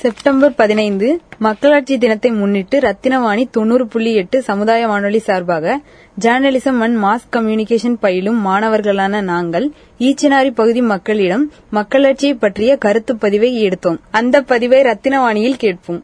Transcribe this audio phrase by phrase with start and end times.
[0.00, 5.80] September பதினைந்து மக்களாட்சி தினத்தை முன்னிட்டு ரத்தினவாணி தொண்ணூறு புள்ளி எட்டு சமுதாய வானொலி சார்பாக
[6.20, 14.00] ஜேர்னலிசம் அண்ட் மாஸ் கம்யூனிகேஷன் பயிலும் மாணவர்களான நாங்கள் ஈச்சனாரி பகுதி மக்களிடம் மக்களாட்சியை பற்றிய கருத்து பதிவை எடுத்தோம்.
[14.10, 16.02] அந்த பதிவை ரத்தினவாணியில் கேட்போம்.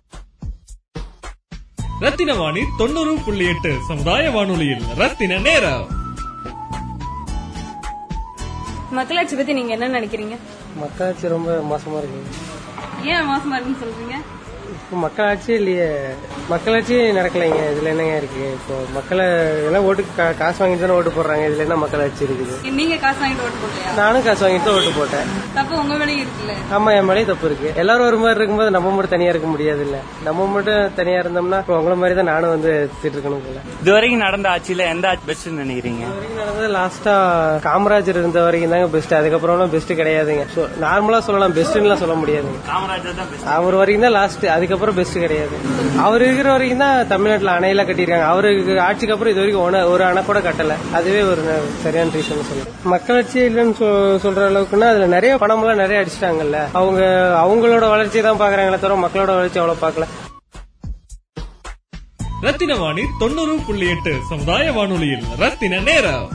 [2.01, 5.87] ரத்தினவாணி தொண்ணூறு புள்ளி எட்டு சமுதாய வானொலியில் ரத்தின நேரம்.
[8.91, 10.37] மக்களாட்சி பத்தி நீங்க என்ன நினைக்கிறீங்க?
[10.77, 12.21] மக்களாட்சி ரொம்ப மோசமா இருக்கு.
[13.03, 14.17] ஏன் மாசமா இருக்குன்னு சொல்றீங்க?
[14.87, 15.95] இப்போ மக்களாட்சி இல்லையே.
[16.49, 17.61] மக்களாட்சி நடக்கலைங்க.
[17.73, 18.53] இதுல என்னங்க இருக்கு?
[18.53, 19.25] இப்போ மக்களை
[19.65, 21.51] எல்லாம் ஓட்டு கா- காசு வாங்கி தானே ஓட்டு போடுறாங்க.
[21.51, 22.73] இதுல என்ன மக்களாட்சி இருக்குது?
[22.73, 23.95] நீங்க காசு வாங்கிட்டு ஓட்டு போடலையா?
[23.97, 25.27] நானும் காசு வாங்கிட்டு தான் ஓட்டு போட்டேன்.
[25.55, 26.53] தப்பு உங்க வேலையும் இருக்குல்ல.
[26.73, 27.73] ஆமா என் மேலேயும் தப்பு இருக்கு.
[27.75, 31.77] எல்லாரும் ஒரு மாதிரி இருக்கும்போது நம்ம மட்டும் தனியா இருக்க முடியாது இல்ல நம்ம மட்டும் தனியா இருந்தோம்னா இப்போ
[31.79, 33.61] உங்களை மாதிரி தான் நானும் வந்து எடுத்துட்டு இருக்கணும் போல.
[33.83, 36.05] இது வரைக்கும் நடந்த ஆட்சியில எந்த ஆட்சி பெஸ்ட் நினைக்கிறீங்க?
[36.37, 37.15] நடந்தது லாஸ்டா
[37.69, 40.45] காமராஜர் இருந்த வரைக்கும் தாங்க பெஸ்ட் அதுக்கப்புறம் பெஸ்ட் கிடையாதுங்க.
[40.81, 41.55] நார்மலா சொல்லலாம்.
[41.55, 42.61] பெஸ்ட்லாம் சொல்ல முடியாதுங்க.
[42.69, 44.45] காமராஜர் அவர் வரைக்கும் தான் லாஸ்ட்
[44.77, 45.57] அதுக்கப்புறம் பெஸ்ட் கிடையாது.
[46.07, 48.27] அவர் இருக்கிற வரைக்கும் தான் தமிழ்நாட்டுல அணையெல்லாம் கட்டியிருக்காங்க.
[48.33, 50.75] அவருக்கு ஆட்சிக்கு அப்புறம் இது வரைக்கும் ஒரு அணை கூட கட்டல.
[50.99, 51.43] அதுவே ஒரு
[51.85, 52.75] சரியான ரீசன் சொல்லலாம்.
[52.93, 53.75] மக்களாட்சி இல்லைன்னு
[54.25, 56.61] சொல்ற அளவுக்குன்னா அதுல நிறைய பணம் எல்லாம் நிறைய அடிச்சிட்டாங்கல்ல.
[56.81, 57.03] அவங்க
[57.45, 60.07] அவங்களோட வளர்ச்சியை தான் பாக்குறாங்களே தவிர மக்களோட வளர்ச்சி அவ்வளவு பார்க்கல.
[62.47, 66.27] ரத்தினவாணி தொண்ணூறு புள்ளி எட்டு சமுதாய வானொலியில் ரத்தின நேரம்.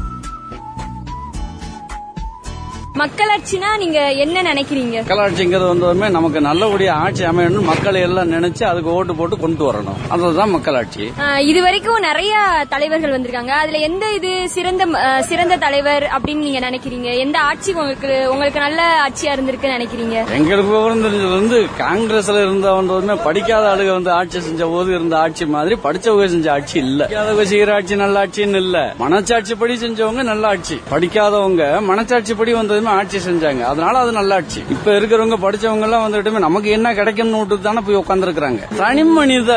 [2.99, 4.95] மக்களாட்சினா நீங்க என்ன நினைக்கிறீங்க?
[5.01, 9.99] மக்களாட்சிங்கிறது வந்து நமக்கு நல்லபடியா ஆட்சி அமையணும் மக்களை எல்லாம் நினைச்சு அதுக்கு ஓட்டு போட்டு கொண்டு வரணும்.
[10.09, 11.03] அதுதான் மக்களாட்சி.
[11.51, 12.33] இது வரைக்கும் நிறைய
[12.69, 13.53] தலைவர்கள் வந்திருக்காங்க.
[13.61, 14.85] அதுல எந்த இது சிறந்த
[15.29, 17.17] சிறந்த தலைவர் அப்படின்னு நீங்க நினைக்கிறீங்க?
[17.25, 20.17] எந்த ஆட்சி உங்களுக்கு உங்களுக்கு நல்ல ஆட்சியா இருந்திருக்குன்னு நினைக்கிறீங்க?
[20.39, 20.73] எங்களுக்கு
[21.05, 26.27] தெரிஞ்சது வந்து காங்கிரஸ்ல இருந்த வந்ததுமே படிக்காத ஆளுக வந்து ஆட்சி செஞ்ச போது இருந்த ஆட்சி மாதிரி படிச்சவங்க
[26.35, 27.01] செஞ்ச ஆட்சி இல்ல.
[27.05, 28.77] படிக்காதவங்க செய்யற ஆட்சி நல்ல ஆட்சின்னு இல்ல.
[29.05, 30.79] மனச்சாட்சி படி செஞ்சவங்க நல்ல ஆட்சி.
[30.93, 32.49] படிக்காதவங்க மனச்சாட்சி படி
[32.81, 33.61] வந்ததுமே ஆட்சி செஞ்சாங்க.
[33.61, 38.75] அதனால அது நல்ல ஆட்சி இப்ப இருக்கிறவங்க படிச்சவங்க எல்லாம் வந்துட்டுமே நமக்கு என்ன கிடைக்கும்னு தானே போய் உட்காந்துருக்காங்க
[38.77, 39.51] தனி மனித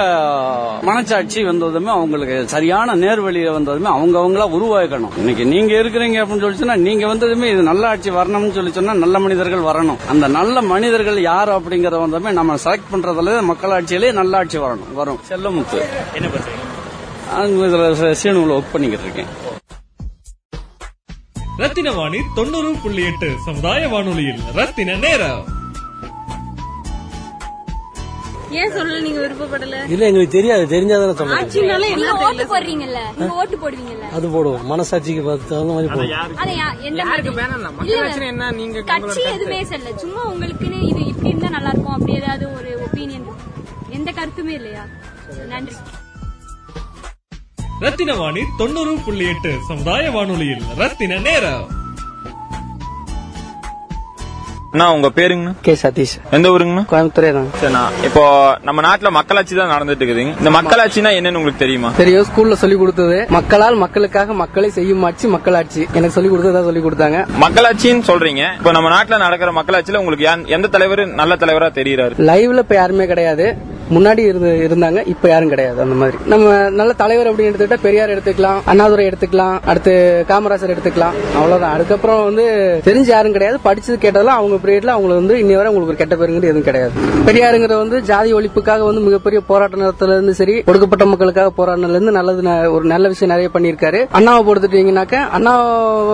[0.83, 6.77] மனச்சாட்சி வந்ததுமே அவங்களுக்கு சரியான நேர்வழியில வந்ததுமே அவங்க அவங்களா உருவாக்கணும் இன்னைக்கு நீங்க இருக்கிறீங்க அப்படின்னு சொல்லி சொன்னா
[6.77, 9.97] நீங்க வந்ததுமே இது நல்ல ஆட்சி வரணும்னு சொல்லி சொன்னா நல்ல மனிதர்கள் வரணும்.
[10.09, 14.93] அந்த நல்ல மனிதர்கள் யார் அப்படிங்கறத வந்ததுமே நம்ம செலக்ட் பண்றதுல மக்களாட்சியிலே நல்ல ஆட்சி வரணும்.
[14.95, 15.21] வரும்.
[15.29, 15.81] செல்லமுத்து.
[16.15, 16.63] என்ன பண்றீங்க?
[17.37, 19.44] இதுல சீனுல ஒர்க் பண்ணிக்கிட்டு இருக்கேன்.
[21.59, 24.41] ரத்தினவாணி தொண்ணூறு புள்ளி எட்டு சமுதாய வானொலியில்.
[24.55, 25.43] ரத்தின நேரம்.
[28.51, 29.77] ஏன் சொல்லல நீங்க விருப்பப்படல?
[29.89, 30.65] இல்ல எங்களுக்கு தெரியாது.
[30.67, 33.01] தெரிஞ்சாதானே சொல்லுங்க ஓட்டு போடுறீங்கல்ல?
[33.17, 34.09] நீங்க ஓட்டு போடுவீங்கல்ல?
[34.13, 34.65] அது போடுவோம்.
[34.73, 36.13] மனசாட்சிக்கு பார்த்து தகுந்த மாதிரி போடுவோம்.
[37.83, 41.93] இல்ல, நீங்க கட்சி எதுவுமே சொல்ல சும்மா உங்களுக்குன்னு இது இப்படி இருந்தா நல்லா இருக்கும்.
[41.93, 43.27] அப்படி ஏதாவது ஒரு ஒப்பீனியன்
[43.91, 44.85] எந்த கருத்துமே இல்லையா?
[45.49, 45.75] நன்றி.
[47.85, 49.55] ரத்தினவாணி தொண்ணூறு புள்ளி எட்டு.
[49.69, 51.83] சமுதாய வானொலியில் ரத்தின நேரம்.
[54.73, 55.55] அண்ணா உங்க பேருங்கண்ணா?
[55.61, 56.31] கே சதீஷ்.
[56.31, 56.85] எந்த ஊருங்கண்ணா?
[56.91, 57.47] கோயம்புத்தூரே தான்.
[57.63, 61.93] சரிண்ணா இப்போ நம்ம நாட்டுல மக்களாட்சி தான் நடந்துட்டு இருக்குதுங்க இந்த மக்களாட்சினா என்னன்னு உங்களுக்கு தெரியுமா?
[61.97, 62.27] தெரியும்.
[62.27, 65.81] ஸ்கூல்ல சொல்லி கொடுத்தது மக்களால் மக்களுக்காக மக்களை செய்யும் ஆட்சி மக்களாட்சி.
[65.81, 67.27] எனக்கு சொல்லி கொடுத்ததா சொல்லி கொடுத்தாங்க.
[67.41, 68.57] மக்களாட்சின்னு சொல்றீங்க.
[68.57, 71.07] இப்போ நம்ம நாட்டுல நடக்கிற மக்களாட்சியில உங்களுக்கு யார்- எந்த தலைவர்?
[71.07, 73.73] நல்ல தலைவரா தெரியுறாரு லைவ்ல இப்ப யாருமே கிடையாது.
[73.93, 76.17] முன்னாடி இருந்து இருந்தாங்க இப்ப யாரும் கிடையாது அந்த மாதிரி.
[76.27, 81.73] நம்ம நல்ல தலைவர் அப்படின்னு எடுத்துக்கிட்டா பெரியார் எடுத்துக்கலாம் அண்ணாதுரை எடுத்துக்கலாம் அடுத்து காமராஜர் எடுத்துக்கலாம் அவ்வளவுதான்.
[81.73, 82.45] அதுக்கப்புறம் வந்து
[82.85, 86.63] தெரிஞ்சு யாரும் கிடையாது படிச்சது கேட்டதெல்லாம் அவங்க பீரியட்ல அவங்க வந்து இன்னி வரை உங்களுக்கு கெட்ட பேருங்கிறது எதுவும்
[86.63, 86.91] கிடையாது.
[87.27, 92.43] பெரியாருங்கிற வந்து ஜாதி ஒழிப்புக்காக வந்து மிகப்பெரிய போராட்ட நேரத்துல இருந்து சரி ஒடுக்கப்பட்ட மக்களுக்காக போராடினதுல இருந்து நல்லது
[92.43, 94.07] ந- ஒரு நல்ல விஷயம் நிறைய பண்ணியிருக்காரு.
[94.13, 95.55] அண்ணாவை பொறுத்துட்டீங்கன்னாக்க அண்ணா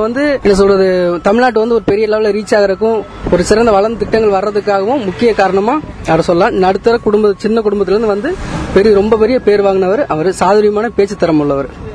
[0.00, 3.02] வந்து என்ன சொல்றது தமிழ்நாட்டு வந்து ஒரு பெரிய லெவலில் ரீச் ஆகிறதுக்கும்
[3.32, 8.36] ஒரு சிறந்த வளர்ந்த திட்டங்கள் வர்றதுக்காகவும் முக்கிய காரணமா அதை சொல்லலாம் நடுத்தர குடும்ப சின்ன குடும்பத்துல இருந்து வந்து
[8.74, 10.32] பெரிய ரொம்ப பெரிய பேர் வாங்கினவர் அவர்.
[10.32, 11.88] சாதுரியமான பேச்சு திறமை உள்ளவர்.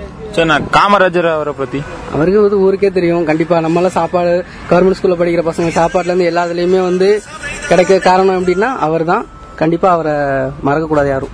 [0.77, 1.81] காமராஜர் அவரை பத்தி.
[2.13, 3.25] அவருக்கு வந்து ஊருக்கே தெரியும்.
[3.25, 7.21] கண்டிப்பா நம்மளாம் சாப்பாடு கவர்மெண்ட் ஸ்கூல்ல படிக்கிற பசங்க சாப்பாடுல இருந்து எல்லாத்துலயுமே வந்து
[7.67, 9.25] கிடைக்க காரணம் அப்படின்னா அவர் தான்
[9.55, 10.13] கண்டிப்பா அவரை
[10.61, 11.33] மறக்க கூடாது யாரும்.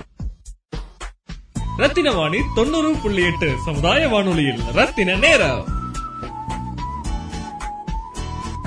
[1.76, 5.64] ரத்தின வாணி தொண்ணூறு புள்ளி எட்டு சமுதாய வானொலியில் ரத்தின நேரம்.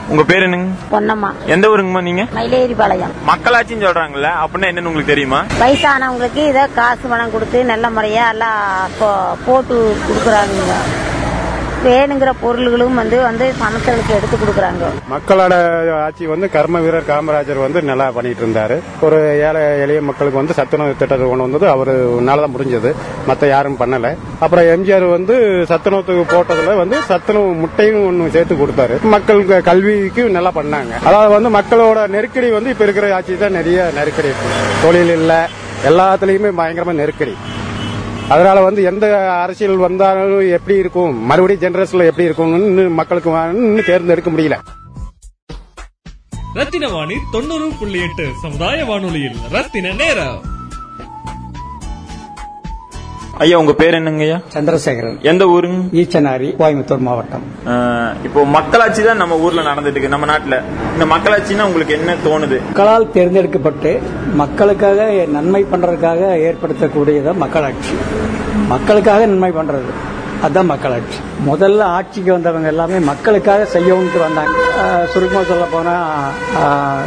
[0.09, 0.67] உங்க பேர் என்னங்க?
[0.91, 1.29] பொன்னம்மா.
[1.45, 2.23] எந்த ஊருங்கம்மா நீங்க?
[2.35, 5.39] மயிலேறி பாளையம் மக்களாட்சின்னு சொல்றாங்கல்ல அப்படின்னா என்னன்னு உங்களுக்கு தெரியுமா?
[5.61, 8.61] வயசானவங்களுக்கு இதை காசு பணம் கொடுத்து நல்ல முறையா எல்லாம்
[9.45, 10.75] போட்டு கொடுக்குறாங்க
[11.85, 14.85] வேணுங்கிற பொருள்களும் வந்து வந்து சமத்தலுக்கு எடுத்து கொடுக்குறாங்க.
[15.13, 15.53] மக்களோட
[16.05, 18.77] ஆட்சி வந்து கர்ம வீரர் காமராஜர் வந்து நல்லா பண்ணிட்டு இருந்தாரு.
[19.01, 19.17] ஒரு
[19.47, 21.65] ஏழை எளிய மக்களுக்கு வந்து சத்துணவு திட்டத்தை கொண்டு வந்தது.
[21.75, 22.93] அவருனால தான் முடிஞ்சது.
[23.27, 24.15] மற்ற யாரும் பண்ணல.
[24.39, 25.35] அப்புறம் எம்ஜிஆர் வந்து
[25.69, 29.01] சத்துணவுக்கு போட்டதுல வந்து சத்துணவு முட்டையும் ஒன்று சேர்த்து கொடுத்தாரு.
[29.01, 30.93] மக்களுக்கு கல்விக்கு நல்லா பண்ணாங்க.
[31.03, 34.81] அதாவது வந்து மக்களோட நெருக்கடி வந்து இப்ப இருக்கிற ஆட்சி தான் நிறைய நெருக்கடி இருக்கு.
[34.81, 35.47] தொழில் இல்ல.
[35.89, 37.35] எல்லாத்துலயுமே பயங்கரமா நெருக்கடி.
[38.29, 41.25] அதனால வந்து எந்த அரசியல் வந்தாலும் எப்படி இருக்கும்?
[41.25, 44.57] மறுபடியும் ஜெனரேஷன்ல எப்படி இருக்கும்னு மக்களுக்கு தேர்ந்தெடுக்க முடியல.
[46.53, 50.54] ரத்தின வாணி தொண்ணூறு புள்ளி எட்டு சமுதாய வானொலியில் ரத்தின நேரம்.
[53.43, 54.37] ஐயா உங்க பேர் என்னங்க ஐயா?
[54.53, 55.17] சந்திரசேகரன்.
[55.21, 55.79] எந்த ஊருங்க?
[56.01, 57.43] ஈச்சனாரி கோயம்புத்தூர் மாவட்டம்.
[58.23, 60.57] இப்போ மக்களாட்சி தான் நம்ம ஊர்ல நடந்துட்டு இருக்கு நம்ம நாட்டுல.
[60.93, 62.57] இந்த மக்களாட்சின்னா உங்களுக்கு என்ன தோணுது?
[62.67, 63.91] மக்களால் தேர்ந்தெடுக்கப்பட்டு
[64.33, 67.95] மக்களுக்காக நன்மை பண்றதுக்காக ஏற்படுத்தக்கூடியதான் மக்களாட்சி.
[68.67, 69.91] மக்களுக்காக நன்மை பண்றது
[70.41, 71.19] அதுதான் மக்களாட்சி.
[71.49, 74.55] முதல்ல ஆட்சிக்கு வந்தவங்க எல்லாமே மக்களுக்காக செய்யவும்ட்டு வந்தாங்க.
[74.83, 75.95] ஆஹ் சுருக்கமா சொல்ல போனா
[76.61, 77.05] ஆஹ்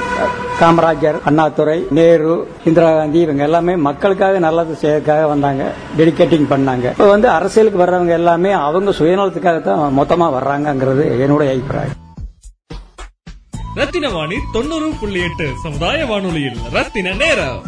[0.60, 6.84] காமராஜர் அண்ணாதுரை நேரு இந்திரா காந்தி இவங்க எல்லாமே மக்களுக்காக நல்லது செய்யறதுக்காக வந்தாங்க டெடிகேட்டிங் பண்ணாங்க.
[6.84, 11.92] இப்போ வந்து அரசியலுக்கு வர்றவங்க எல்லாமே அவங்க சுயநலத்துக்காக தான் மொத்தமா வர்றாங்கங்கிறது என்னுடைய அபிப்பிராயம்.
[13.74, 17.62] ரத்தின வாணி தொண்ணூறு புள்ளி எட்டு சமுதாய வானொலியில் ரத்தின நேரம்.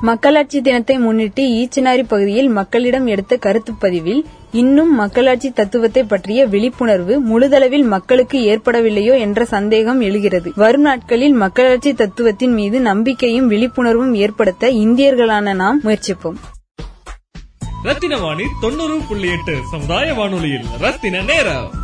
[0.00, 7.84] மக்களாட்சி தினத்தை முன்னிட்டு ஈச்சனாரி பகுதியில் மக்களிடம் எடுத்த கருத்துப் பதிவில் இன்னும் மக்களாட்சி தத்துவத்தை பற்றிய விழிப்புணர்வு முழுதளவில்
[7.84, 10.52] மக்களுக்கு ஏற்படவில்லையோ என்ற சந்தேகம் எழுகிறது.
[10.56, 16.36] வரும் நாட்களில் மக்களாட்சி தத்துவத்தின் மீது நம்பிக்கையும் விழிப்புணர்வும் ஏற்படுத்த இந்தியர்களான நாம் முயற்சிப்போம்.
[17.82, 21.83] ரத்தின வாணி தொண்ணூறு புள்ளி எட்டு சமுதாய வானொலியில் ரத்தின நேரம்.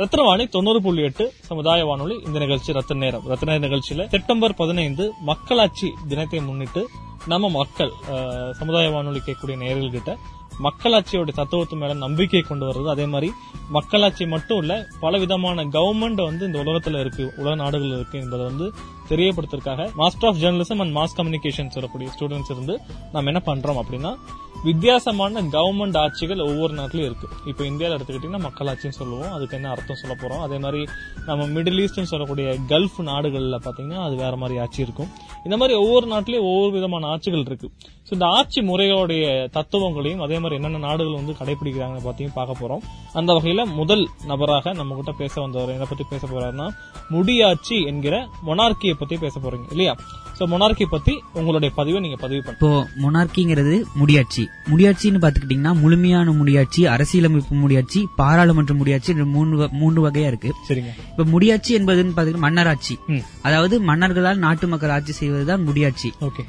[0.00, 3.24] ரத்னவாணி தொண்ணூறு புள்ளி எட்டு சமுதாய வானொலி இந்த நிகழ்ச்சி ரத்த நேரம்.
[3.26, 6.82] ரத்த நேர நிகழ்ச்சியில செப்டம்பர் பதினைந்து மக்களாட்சி தினத்தை முன்னிட்டு
[7.26, 10.12] நம்ம மக்கள் அஹ், சமுதாய வானொலி கேட்கக்கூடிய நேர்கள்கிட்ட
[10.62, 12.88] மக்களாட்சியோட தத்துவத்து மேல நம்பிக்கை கொண்டு வர்றது.
[12.88, 13.32] அதே மாதிரி
[13.68, 18.72] மக்களாட்சி மட்டும் இல்ல பல விதமான கவர்மெண்ட் வந்து இந்த உலகத்துல இருக்கு உலக நாடுகள் இருக்கு என்பதை வந்து
[19.08, 22.80] தெரியப்படுத்துறதுக்காக master of journalism and mass communication சொல்லக்கூடிய ஸ்டூடெண்ட்ஸ் இருந்து
[23.12, 24.16] நம்ம என்ன பண்றோம் அப்படின்னா
[24.64, 27.28] வித்தியாசமான கவர்மெண்ட் ஆட்சிகள் ஒவ்வொரு நாட்டிலும் இருக்கு.
[27.46, 29.32] இப்போ இந்தியாவில் எடுத்துக்கிட்டீங்கன்னா மக்களாட்சின்னு சொல்லுவோம்.
[29.32, 30.40] அதுக்கு என்ன அர்த்தம் சொல்ல போறோம்?
[30.40, 30.84] அதே மாதிரி
[31.26, 35.08] நம்ம மிடில் ஈஸ்ட்னு சொல்லக்கூடிய கல்ஃப் நாடுகளில் பார்த்தீங்கன்னா அது வேற மாதிரி ஆட்சி இருக்கும்.
[35.44, 37.70] இந்த மாதிரி ஒவ்வொரு நாட்டிலையும் ஒவ்வொரு விதமான ஆட்சிகள் இருக்கு.
[38.10, 39.24] ஸோ இந்த ஆட்சி முறையோடைய
[39.56, 42.80] தத்துவங்களையும் அதே மாதிரி என்னென்ன நாடுகள் வந்து கடைபிடிக்கிறாங்க பத்தியும் பார்க்க போறோம்.
[43.18, 46.66] அந்த வகையில முதல் நபராக நம்ம கிட்ட பேச வந்தவர் என்ன பத்தி பேச போறாருன்னா
[47.14, 48.14] முடியாட்சி என்கிற
[48.48, 49.94] மொனார்கியை பத்தி பேச போறீங்க இல்லையா?
[50.38, 54.44] சோ மொனார்கி பத்தி உங்களுடைய பதிவை நீங்க பதிவு பண்ணுங்க இப்போ மொனார்கிங்கிறது முடியாட்சி.
[54.70, 60.52] முடியாட்சின்னு பாத்துக்கிட்டீங்கன்னா முழுமையான முடியாட்சி அரசியலமைப்பு முடியாட்சி பாராளுமன்ற முடியாட்சி மூணு மூன்று வகையா இருக்கு.
[60.68, 60.92] சரிங்க.
[61.12, 62.96] இப்ப முடியாட்சி என்பதுன்னு பாத்தீங்கன்னா மன்னராட்சி.
[63.42, 66.10] அதாவது மன்னர்களால் நாட்டு மக்கள் ஆட்சி செய்வதுதான் முடியாட்சி.
[66.20, 66.44] ஓகே.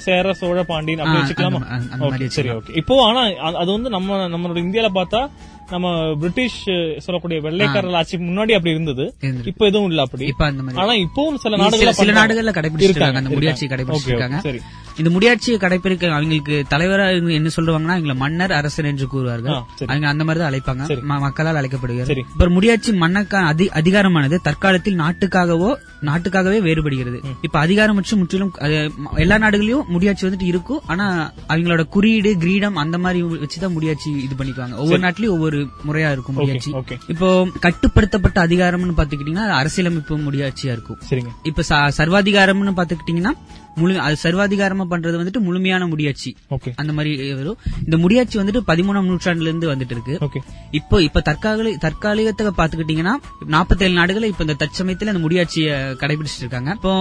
[0.00, 1.60] சேர சோழ பாண்டியன் அப்படி வச்சுக்கலாமா?
[2.74, 3.22] இப்போ ஆனா
[3.54, 5.20] அது வந்து நம்ம நம்மளோட இந்தியால பார்த்தா
[5.70, 6.64] நம்ம பிரிட்டிஷ்
[6.96, 9.14] சொல்லக்கூடிய வெள்ளைக்காரர்கள் ஆட்சிக்கு முன்னாடி அப்படி இருந்தது.
[9.44, 10.26] இப்போ எதுவும் இல்ல அப்படி.
[10.74, 13.14] ஆனா இப்பவும் சில நாடுகள் சில நாடுகள்ல கடைபிடிச்சிருக்காங்க.
[13.14, 14.38] அந்த முடியாட்சியை கடைபிடிச்சிருக்காங்க.
[14.38, 14.60] சரி.
[14.96, 19.62] இந்த முடியாட்சியை கடைபிடிக்க அவங்களுக்கு தலைவரா என்ன சொல்லுவாங்கன்னா மன்னர் அரசர் என்று கூறுவார்கள்.
[19.86, 21.00] அவங்க அந்த மாதிரி தான் அழைப்பாங்க.
[21.02, 22.14] மக்களால் அழைக்கப்படுகிறது.
[22.32, 27.20] இப்ப முடியாட்சி மன்னக்கா அதி- அதிகாரமானது தற்காலத்தில் நாட்டுக்காகவோ நாட்டுக்காகவே வேறுபடுகிறது.
[27.42, 28.54] இப்ப அதிகாரம் மற்றும் முற்றிலும்
[29.16, 34.76] எல்லா நாடுகளிலும் முடியாட்சி வந்துட்டு இருக்கும் ஆனா அவங்களோட குறியீடு கிரீடம் அந்த மாதிரி வச்சுதான் முடியாட்சி இது பண்ணிக்குவாங்க.
[34.76, 36.70] ஒவ்வொரு நாட்டிலயும் ஒவ்வொரு முறையா இருக்கும் முடியாட்சி
[37.08, 37.28] இப்போ
[37.60, 41.00] கட்டுப்படுத்தப்பட்ட அதிகாரம்னு பாத்துக்கிட்டீங்கன்னா அரசியலமைப்பு முடியாட்சியா இருக்கும்.
[41.44, 41.64] இப்ப
[42.00, 43.34] சர்வாதிகாரம்னு பாத்துக்கிட்டீங்கன்னா
[43.76, 46.30] முழு அது சர்வாதிகாரமா பண்றது வந்துட்டு முழுமையான முடியாட்சி.
[46.76, 47.56] அந்த மாதிரி வரும்.
[47.86, 50.14] இந்த முடியாட்சி வந்துட்டு பதிமூணாம் நூற்றாண்டுல இருந்து வந்துட்டு இருக்கு
[50.72, 53.14] இப்போ இப்ப தற்காலிக தற்காலிகத்தை பாத்துக்கிட்டீங்கன்னா
[53.46, 56.92] நாற்பத்தேழு நாடுகள் இப்ப இந்த தற்சமயத்துல இந்த முடியாட்சியை கடைபிடிச்சிட்டு இருக்காங்க இப்போ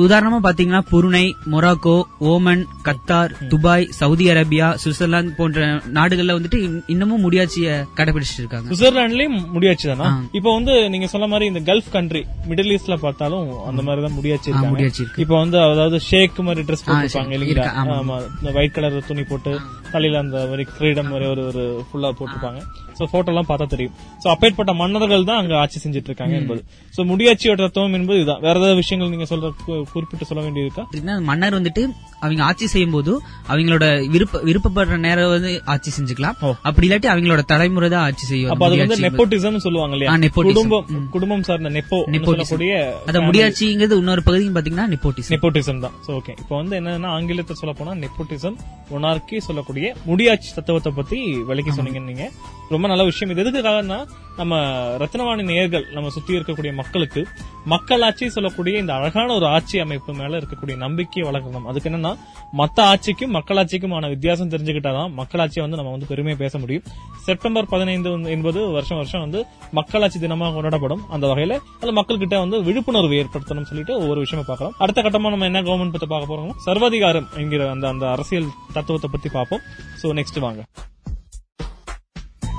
[0.00, 7.20] உதாரணமா பாத்தீங்கன்னா Brunei Morocco Oman Qatar Dubai Saudi Arabia Switzerland போன்ற நாடுகள்ல வந்துட்டு இன்- இன்னமும்
[7.20, 10.06] முடியாட்சியை கடைபிடிச்சிட்டு இருக்காங்க சுவிட்சர்லாண்ட்லயும் முடியாச்சு தானா.
[10.38, 12.20] இப்போ வந்து நீங்க சொன்ன மாதிரி இந்த கல்ஃப் கண்ட்ரி
[12.50, 15.04] மிடில் ஈஸ்ட்ல பார்த்தாலும் அந்த மாதிரி தான் முடியாச்சு முடியாச்சு.
[15.24, 17.66] இப்போ வந்து அதாவது ஷேக் மாதிரி ட்ரெஸ் போட்டுருப்பாங்க இல்லைங்களா.
[17.98, 19.52] ஆமா இந்த ஒயிட் கலர் துணி போட்டு
[19.94, 22.60] தலையில அந்த ஒரு கிரீடம் மாதிரி ஒரு ஒரு ஃபுல்லா போட்டிருப்பாங்க.
[22.98, 23.94] சோ போட்டோ எல்லாம் பார்த்தா தெரியும்.
[24.22, 26.60] சோ அப்பேற்பட்ட மன்னர்கள் தான் அங்க ஆட்சி செஞ்சுட்டு இருக்காங்க என்பது.
[26.96, 28.42] சோ முடியாட்சியோட தத்துவம் என்பது இதுதான்.
[28.46, 29.50] வேற ஏதாவது விஷயங்கள் நீங்க சொல்ற
[29.92, 31.82] குறிப்பிட்டு சொல்ல வேண்டியிருக்கா மன்னர் வந்துட்டு
[32.24, 33.12] அவங்க ஆட்சி செய்யும் போது
[33.52, 36.36] அவங்களோட விருப்ப விருப்பப்படுற நேரம் வந்து ஆட்சி செஞ்சுக்கலாம்.
[36.68, 38.50] அப்படி இல்லாட்டி அவங்களோட தலைமுறை தான் ஆட்சி செய்யும்.
[38.54, 40.16] அப்ப அது வந்து நெப்போட்டிசம் சொல்லுவாங்க இல்லையா.
[40.38, 42.00] குடும்பம் குடும்பம் சார்ந்த நெப்போ.
[42.28, 42.72] சொல்லக்கூடிய
[43.10, 45.96] அத முடியாட்சிங்கிறது இன்னொரு பகுதியும் பாத்தீங்கன்னா நெப்போட்டிசம் நெப்போட்டிசம் தான்.
[46.18, 48.58] ஓகே இப்போ வந்து என்னன்னா ஆங்கிலத்தை சொல்ல போனா நெப்போட்டிசம்
[48.96, 51.18] ஒனார்கி சொல்லக்கூடிய முடியாட்சி தத்துவத்தை பத்தி
[51.50, 52.30] விளக்கி சொன்னீங்க நீங்க.
[52.68, 53.36] ரொம்ப நல்ல விஷயம்.
[53.36, 53.98] இது எதுக்காகனா
[54.36, 54.56] நம்ம
[54.98, 57.26] ரத்னவாணி நேயர்கள் நம்ம சுத்தி இருக்கக்கூடிய மக்களுக்கு
[57.64, 61.66] மக்களாட்சி சொல்லக்கூடிய இந்த அழகான ஒரு ஆட்சி அமைப்பு மேல இருக்கக்கூடிய நம்பிக்கையை வளர்க்கணும்.
[61.70, 62.12] அதுக்கு என்னன்னா
[62.58, 66.82] மத்த ஆட்சிக்கும் மக்களாட்சிக்குமான வித்தியாசம் தெரிஞ்சுக்கிட்டாதான் மக்களாட்சியை வந்து நம்ம வந்து பெருமையை பேச முடியும்.
[67.24, 71.02] செப்டம்பர் பதினைந்து என்பது வருஷம் வருஷம் வந்து மக்களாட்சி தினமாக கொண்டாடப்படும்.
[71.08, 74.74] அந்த வகையில அது மக்கள்கிட்ட வந்து விழிப்புணர்வு ஏற்படுத்தணும் சொல்லிட்டு ஒவ்வொரு விஷயமா பார்க்கலாம்.
[74.78, 79.28] அடுத்த கட்டமா நம்ம என்ன கவர்மெண்ட் பத்தி பார்க்க போறோம் சர்வாதிகாரம் என்கிற அந்த அந்த அரசியல் தத்துவத்தை பத்தி
[79.28, 79.60] பார்ப்போம்.
[80.02, 80.62] சோ நெக்ஸ்ட் வாங்க.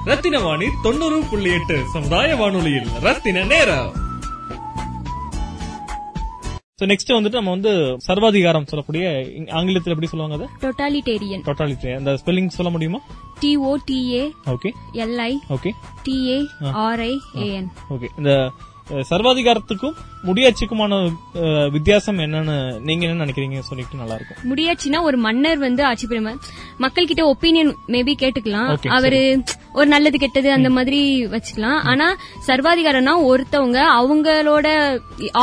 [0.09, 2.87] ரத்தினவாணி தொண்ணூறு புள்ளி எட்டு சமுதாய வானொலியில்.
[3.07, 3.91] ரத்தின நேரம்.
[6.81, 7.71] சோ நெக்ஸ்ட் வந்துட்டு நம்ம வந்து
[8.05, 9.03] சர்வாதிகாரம் சொல்லக்கூடிய
[9.57, 10.47] ஆங்கிலத்தில் எப்படி சொல்லுவாங்க அது?
[10.63, 12.99] டொட்டாலிட்டேரியன் டோட்டாலிட்டி அந்த ஸ்பெல்லிங் சொல்ல முடியுமா?
[13.41, 14.69] D O T A okay
[15.03, 15.71] L I okay
[16.03, 16.37] T A
[16.85, 17.13] R I
[17.45, 18.31] A N okay இந்த
[19.11, 20.95] சர்வாதிகாரத்துக்கும் முடியாட்சிக்குமான
[21.73, 22.55] வித்தியாசம் என்னன்னு
[22.87, 23.59] நீங்க என்ன நினைக்கிறீங்க?
[23.61, 26.39] சொல்லிட்டு நல்லா இருக்கும் முடியாச்சுன்னா ஒரு மன்னர் வந்து ஆட்சி புரியும்?
[26.79, 29.21] மக்கள் கிட்ட ஒப்பீனியன் மேபி கேட்டுக்கலாம் அவரு
[29.73, 30.99] ஒரு நல்லது கெட்டது அந்த மாதிரி
[31.31, 31.79] வச்சுக்கலாம்.
[31.85, 32.07] ஆனா
[32.47, 34.67] சர்வாதிகாரம்னா ஒருத்தவங்க அவங்களோட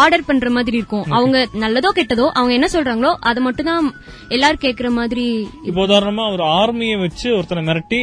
[0.01, 1.07] ஆர்டர் பண்ற மாதிரி இருக்கும்.
[1.13, 3.87] அவங்க நல்லதோ கெட்டதோ அவங்க என்ன சொல்றாங்களோ அதை மட்டும் தான்
[4.29, 5.27] எல்லாரும் கேக்குற மாதிரி
[5.69, 8.01] இப்போ உதாரணமா ஒரு ஆர்மியை வச்சு ஒருத்தனை மிரட்டி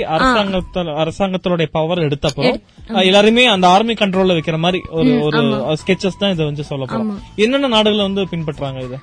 [1.00, 1.44] அரசாங்கத்தோட
[1.76, 2.60] பவர் எடுத்தப்பறம்
[2.90, 5.78] அஹ், எல்லாருமே அந்த ஆர்மி கண்ட்ரோல்ல வைக்கிற மாதிரி ஒரு ஒரு.
[5.82, 7.14] ஸ்கெச்சஸ் தான் இதை வந்து சொல்ல போறோம்.
[7.44, 8.98] என்னென்ன நாடுகள் வந்து பின்பற்றாங்க இதை?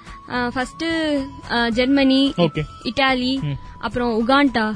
[0.55, 0.85] ஃபர்ஸ்ட்
[1.79, 2.21] ஜெர்மனி
[2.91, 3.33] இட்டாலி
[3.87, 4.67] அப்புறம் உகாண்டா.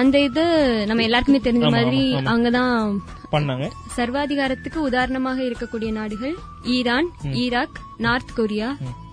[0.00, 0.44] அந்த இது
[0.86, 2.02] நம்ம எல்லாருக்குமே தெரிஞ்ச மாதிரி.
[2.34, 2.98] அங்கதான்
[3.32, 3.66] பண்ணாங்க.
[3.96, 6.36] சர்வாதிகாரத்துக்கு உதாரணமாக இருக்கக்கூடிய நாடுகள்
[6.76, 7.10] ஈரான்
[7.42, 8.70] ஈராக் நார்த் கொரியா.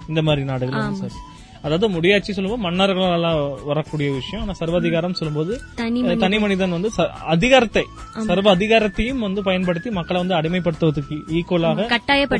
[0.07, 1.11] இந்த மாதிரி நாடுகள்.
[1.65, 3.27] அதாவது முடியாட்சி சொல்லும்போது மன்னர்களால
[3.69, 4.41] வரக்கூடிய விஷயம்.
[4.43, 6.23] ஆனா சர்வாதிகாரம் சொல்லும்போது தனி மனிதன்.
[6.23, 6.89] தனி மனிதன் வந்து
[7.35, 7.83] அதிகாரத்தை
[8.29, 11.87] சர்வ அதிகாரத்தையும் வந்து பயன்படுத்தி மக்களை வந்து அடிமைப்படுத்துவதற்கு ஈக்குவலாக.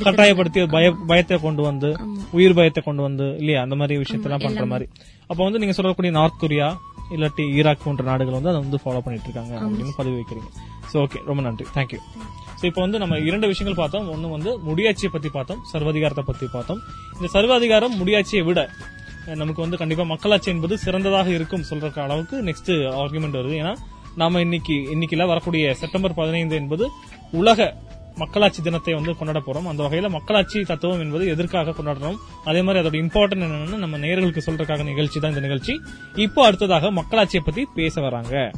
[0.06, 1.92] கட்டாயப்படுத்தி பய பயத்தை கொண்டு வந்து
[2.40, 3.62] உயிர் பயத்தை கொண்டு வந்து இல்லையா?
[3.68, 4.66] அந்த மாதிரி விஷயத்தெல்லாம் பண்ற.
[4.74, 4.88] மாதிரி.
[5.32, 6.68] அப்ப வந்து நீங்க சொல்லக்கூடிய நார்த் கொரியா
[7.16, 10.50] இல்லாட்டி ஈராக் போன்ற நாடுகள் வந்து அதை வந்து ஃபாலோ பண்ணிட்டு இருக்காங்க அப்படின்னு பதிவு வைக்கிறீங்க.
[10.92, 11.66] சோ ஓகே ரொம்ப நன்றி.
[11.76, 12.00] தேங்க்யூ
[12.60, 14.08] சோ இப்போ வந்து நம்ம இரண்டு விஷயங்கள் பார்த்தோம்.
[14.14, 16.80] ஒன்னு வந்து முடியாட்சியை பத்தி பார்த்தோம் சர்வாதிகாரத்தை பத்தி பார்த்தோம்.
[17.18, 18.62] இந்த சர்வாதிகாரம் முடியாட்சியை விட
[19.36, 23.56] நமக்கு வந்து கண்டிப்பா மக்களாட்சி என்பது சிறந்ததாக இருக்கும் சொல்ற அளவுக்கு நெக்ஸ்ட் ஆர்குமெண்ட் வருது.
[23.62, 23.76] ஏன்னா
[24.16, 26.90] நாம இன்னைக்கு இன்னைக்குல வரக்கூடிய செப்டம்பர் பதினைந்து என்பது
[27.32, 27.76] உலக
[28.16, 29.68] மக்களாட்சி தினத்தை வந்து கொண்டாட போறோம்.
[29.68, 32.16] அந்த வகையில மக்களாட்சி தத்துவம் என்பது எதற்காக கொண்டாடுறோம்?
[32.44, 35.82] அதே மாதிரி அதோட இம்பார்ட்டன் என்னன்னு நம்ம நேர்களுக்கு சொல்றதுக்காக நிகழ்ச்சி தான் இந்த நிகழ்ச்சி.
[36.16, 38.52] இப்போ அடுத்ததாக மக்களாட்சியை பத்தி பேச வராங்க.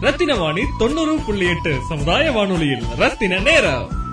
[0.00, 4.05] ரத்தின வாணி தொண்ணூறு புள்ளி எட்டு சமுதாய வானொலியில் ரத்தின நேரம்.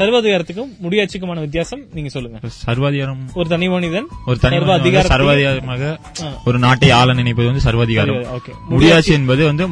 [0.00, 2.38] சர்வாதிகாரத்துக்கும் முடியாட்சிக்குமான வித்தியாசம் நீங்க சொல்லுங்க.
[2.46, 5.98] சர்வாதிகாரம் ஒரு தனி மனிதன் ஒரு தனி அதிகாரத்தை- சர்வாதிகாரமாக.
[6.44, 8.40] ஒரு நாட்டை ஆள நினைப்பது வந்து சர்வாதிகாரம்.
[8.70, 9.68] முடியாட்சி என்பது வந்து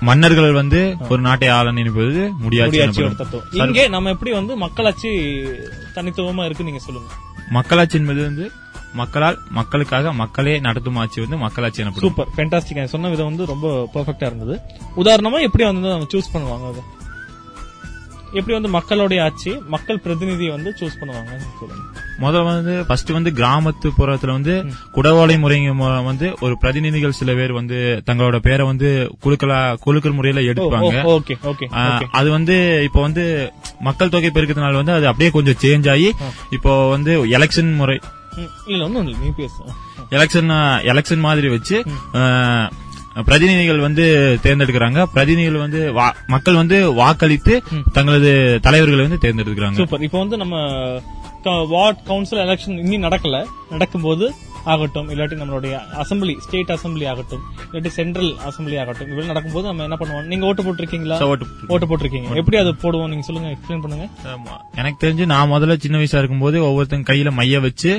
[0.00, 3.10] மன்னர்கள் வந்து ஒரு நாட்டை ஆள நினைப்பது முடியாட்சி
[3.52, 5.08] இங்கே நம்ம எப்படி வந்து மக்களாட்சி
[5.94, 7.14] தனித்துவமா இருக்கு நீங்க சொல்லுங்க.
[7.50, 8.50] மக்களாட்சி என்பது வந்து
[8.94, 12.14] மக்களால் மக்களுக்காக மக்களே நடத்தும் ஆட்சி வந்து மக்களாட்சி எனப்படும்.
[12.14, 12.28] சூப்பர்.
[12.36, 14.60] ஃபேண்டாஸ்டிக் சொன்ன விதம் வந்து ரொம்ப பெர்ஃபெக்ட்டா இருந்தது.
[14.96, 16.74] உதாரணமா எப்படி வந்து சூஸ் பண்ணுவாங்க
[18.38, 21.84] எப்படி வந்து மக்களுடைய ஆட்சி மக்கள் பிரதிநிதியை வந்து சூஸ் பண்ணுவாங்க சொல்லுங்க.
[22.22, 24.54] முதல்ல வந்து ஃபர்ஸ்ட் வந்து கிராமத்து புறத்துல வந்து
[24.96, 25.58] குடவோலை முறை
[26.08, 28.88] வந்து ஒரு பிரதிநிதிகள் சில பேர் வந்து தங்களோட பேரை வந்து
[29.24, 32.04] குழுக்களா குழுக்கள் முறையில எடுப்பாங்க.
[32.20, 32.56] அது வந்து
[32.88, 33.24] இப்போ வந்து
[33.88, 36.08] மக்கள் தொகை பெருக்கத்தினால வந்து அது அப்படியே கொஞ்சம் சேஞ்ச் ஆகி
[36.58, 37.98] இப்போ வந்து எலெக்ஷன் முறை.
[40.16, 40.50] எலெக்ஷன்
[40.92, 41.76] எலெக்ஷன் மாதிரி வச்சு
[43.14, 44.04] பிரதிநிதிகள் வந்து
[44.42, 45.04] தேர்ந்தெடுக்கிறாங்க.
[45.14, 45.80] பிரதிநிதிகள் வந்து
[46.26, 47.54] மக்கள் வந்து வாக்களித்து
[47.92, 49.80] தங்களது தலைவர்களை வந்து தேர்ந்தெடுக்கிறாங்க.
[49.82, 50.02] சூப்பர்.
[50.08, 50.56] இப்போ வந்து நம்ம
[51.68, 53.44] வார்ட் கவுன்சில் எலெக்ஷன் இன்னும் நடக்கல.
[53.70, 54.24] நடக்கும்போது
[54.72, 59.96] ஆகட்டும் இல்லாட்டி நம்மளுடைய அசம்பிளி ஸ்டேட் அசம்பிளி ஆகட்டும் இல்லாட்டி சென்ட்ரல் அசம்பிளி ஆகட்டும் இவ்வளவு நடக்கும்போது நம்ம என்ன
[60.00, 60.26] பண்ணுவோம்?
[60.32, 61.18] நீங்க ஓட்டு போட்டிருக்கீங்களா?
[61.74, 62.36] ஓட்டு போட்டிருக்கீங்க.
[62.40, 63.10] எப்படி அது போடுவோம்?
[63.12, 64.06] நீங்க சொல்லுங்க எக்ஸ்பிளைன் பண்ணுங்க.
[64.80, 67.92] எனக்கு தெரிஞ்சு நான் முதல்ல சின்ன வயசா இருக்கும்போது ஒவ்வொருத்தங்க கையில மைய வச்சு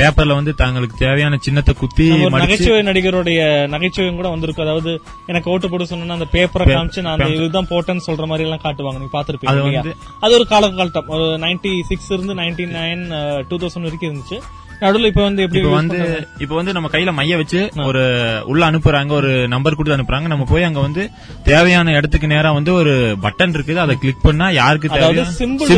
[0.00, 3.40] பேப்பர்ல வந்து தங்களுக்கு தேவையான சின்னத்தை குத்தி நகைச்சுவை நடிகருடைய
[3.74, 4.64] நகைச்சுவையும் கூட வந்திருக்கு.
[4.66, 4.92] அதாவது
[5.32, 8.98] எனக்கு ஓட்டு போட சொன்னா அந்த பேப்பரை காமிச்சு நான் அந்த இதுதான் போட்டேன்னு சொல்ற மாதிரி எல்லாம் காட்டுவாங்க.
[9.00, 11.08] நீங்க பாத்துருப்பீங்க அது ஒரு காலகட்டம்.
[11.14, 13.02] ஒரு நைன்டி சிக்ஸ் இருந்து நைன்டி நைன்
[13.48, 14.38] டூ தௌசண்ட் வரைக்கும் இருந்துச்சு.
[14.84, 16.28] நடுவுல இப்ப வந்து எப்படி வந்து?
[16.38, 18.02] இப்ப வந்து நம்ம கையில மைய வச்சு ஒரு
[18.46, 20.26] உள்ள அனுப்புறாங்க ஒரு நம்பர் கொடுத்து அனுப்புறாங்க.
[20.32, 21.04] நம்ம போய் அங்க வந்து
[21.42, 23.82] தேவையான இடத்துக்கு நேரா வந்து ஒரு பட்டன் இருக்குது.
[23.84, 25.72] அதை கிளிக் பண்ணா யாருக்கு தேவையான சிம்பிள்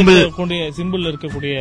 [0.78, 1.56] சிம்பிள் இருக்கக்கூடிய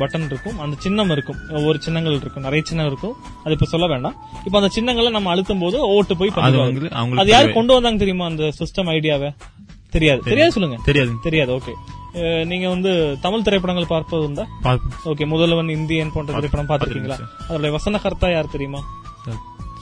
[0.00, 0.58] பட்டன் இருக்கும்.
[0.58, 1.40] அந்த சின்னம் இருக்கும்.
[1.50, 2.42] ஒவ்வொரு சின்னங்கள் இருக்கும்.
[2.42, 3.16] நிறைய சின்னம் இருக்கும்.
[3.44, 4.16] அது இப்ப சொல்ல வேண்டாம்.
[4.44, 7.52] இப்ப அந்த சின்னங்களை நம்ம அழுத்தும் போது ஓட்டு போய் அது யாரு.
[7.52, 9.30] கொண்டு வந்தாங்க தெரியுமா அந்த சிஸ்டம் ஐடியாவை
[9.90, 10.20] தெரியாது.
[10.24, 10.78] தெரியாது சொல்லுங்க.
[10.84, 11.12] தெரியாது.
[11.22, 11.52] தெரியாது.
[11.56, 11.74] ஓகே
[12.50, 12.92] நீங்க வந்து
[13.24, 14.44] தமிழ் திரைப்படங்கள் பார்ப்பது உண்டா.
[15.10, 17.18] ஓகே முதல்வன் இந்தியன் போன்ற திரைப்படம் பார்த்திருக்கீங்களா?
[17.48, 18.82] அதோட வசனகர்த்தா யார் தெரியுமா?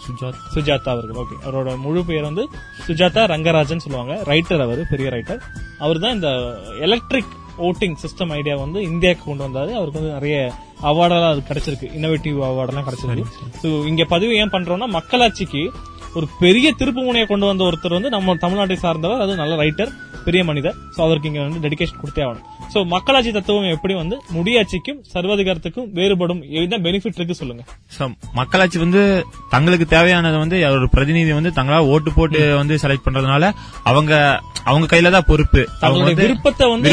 [0.05, 0.39] சுஜாத்.
[0.55, 1.19] சுஜாதா அவர்கள்.
[1.23, 2.45] ஓகே அவரோட முழு பெயர் வந்து
[2.87, 4.15] சுஜாதா ரங்கராஜன் சொல்லுவாங்க.
[4.31, 5.41] ரைட்டர் அவர் பெரிய ரைட்டர்
[5.85, 6.31] அவர் தான் இந்த
[6.87, 7.35] எலக்ட்ரிக்
[7.69, 9.71] ஓட்டிங் சிஸ்டம் ஐடியா வந்து இந்தியாவுக்கு கொண்டு வந்தாரு.
[9.79, 10.37] அவருக்கு வந்து நிறைய
[10.91, 11.89] அவார்டெல்லாம் அது கிடைச்சிருக்கு.
[11.99, 13.25] இன்னோவேட்டிவ் அவார்டெல்லாம் கிடைச்சிருக்கு.
[13.63, 15.63] ஸோ இங்க பதிவு ஏன் பண்றோம்னா மக்களாட்சிக்கு
[16.19, 19.25] ஒரு பெரிய திருப்பு முனையை கொண்டு வந்த ஒருத்தர் வந்து நம்ம தமிழ்நாட்டை சார்ந்தவர்.
[19.25, 19.91] அது நல்ல ரைட்டர்
[20.29, 20.77] பெரிய மனிதர்.
[20.95, 22.47] சோ அவருக்கு இங்க வந்து டெடிகேஷன் கொடுத்தே ஆகணும்.
[22.75, 27.63] சோ மக்களாட்சி தத்துவம் எப்படி வந்து முடியாட்சிக்கும் சர்வாதிகாரத்துக்கும் வேறுபடும் என்ன பெனிஃபிட் இருக்கு சொல்லுங்க.
[28.41, 29.03] மக்களாட்சி வந்து
[29.55, 33.51] தங்களுக்கு தேவையானதை வந்து ஒரு பிரதிநிதி வந்து தங்களா ஓட்டு போட்டு வந்து செலக்ட் பண்றதுனால
[33.91, 34.13] அவங்க
[34.71, 35.61] அவங்க கையில தான் பொறுப்பு.
[35.87, 36.91] அவங்க விருப்பத்தை வந்து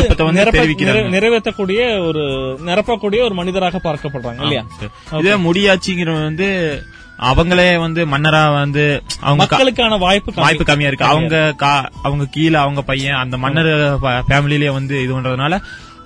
[1.16, 2.24] நிறைவேற்றக்கூடிய ஒரு
[2.70, 4.64] நிரப்பக்கூடிய ஒரு மனிதராக பார்க்கப்படுறாங்க இல்லையா.
[5.22, 6.48] இதே முடியாட்சிங்கிற வந்து
[7.20, 8.84] அவங்களே வந்து மன்னரா வந்து
[9.22, 10.34] அவங்க மக்களுக்கான வாய்ப்பு.
[10.36, 13.72] வாய்ப்பு கம்மியா இருக்கு அவங்க கா- அவங்க கீழே அவங்க பையன் அந்த மன்னர்
[14.28, 15.60] ஃபேமிலிலேயே வந்து இது பண்றதுனால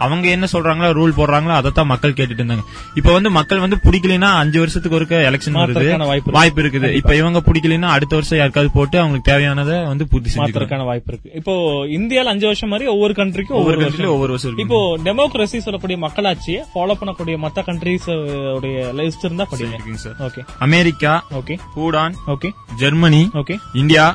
[0.05, 2.65] அவங்க என்ன சொல்றாங்களோ ரூல் போடுறாங்களோ அதைத்தான் மக்கள் கேட்டுட்டு இருந்தாங்க.
[2.99, 5.85] இப்ப வந்து மக்கள் வந்து பிடிக்கலைன்னா அஞ்சு வருஷத்துக்கு ஒருக்க எலெக்ஷன் வருது.
[6.11, 6.35] வாய்ப்பு இருக்கு.
[6.37, 6.89] வாய்ப்பு இருக்குது.
[6.99, 11.31] இப்ப இவங்க பிடிக்கலைன்னா அடுத்த வருஷம் யாருக்காவது போட்டு அவங்களுக்கு தேவையானதை வந்து பூர்த்தி மாத்திரக்கான வாய்ப்பு இருக்கு.
[11.41, 11.55] இப்போ
[11.97, 14.61] இந்தியால அஞ்சு வருஷம் மாதிரி ஒவ்வொரு கண்ட்ரிக்கும் ஒவ்வொரு countryலயும் ஒவ்வொரு வருஷம்.
[14.65, 18.09] இப்போ டெமோக்ரஸி சொல்லக்கூடிய மக்களாட்சியை ஃபாலோ பண்ணக்கூடிய மத்த கண்ட்ரிஸ்
[18.57, 19.75] உடைய லிஸ்ட் இருந்தா படிங்க.
[19.77, 22.51] இருக்குங்க sir okay America okay Bhutan okay
[22.83, 24.05] Germany okay India.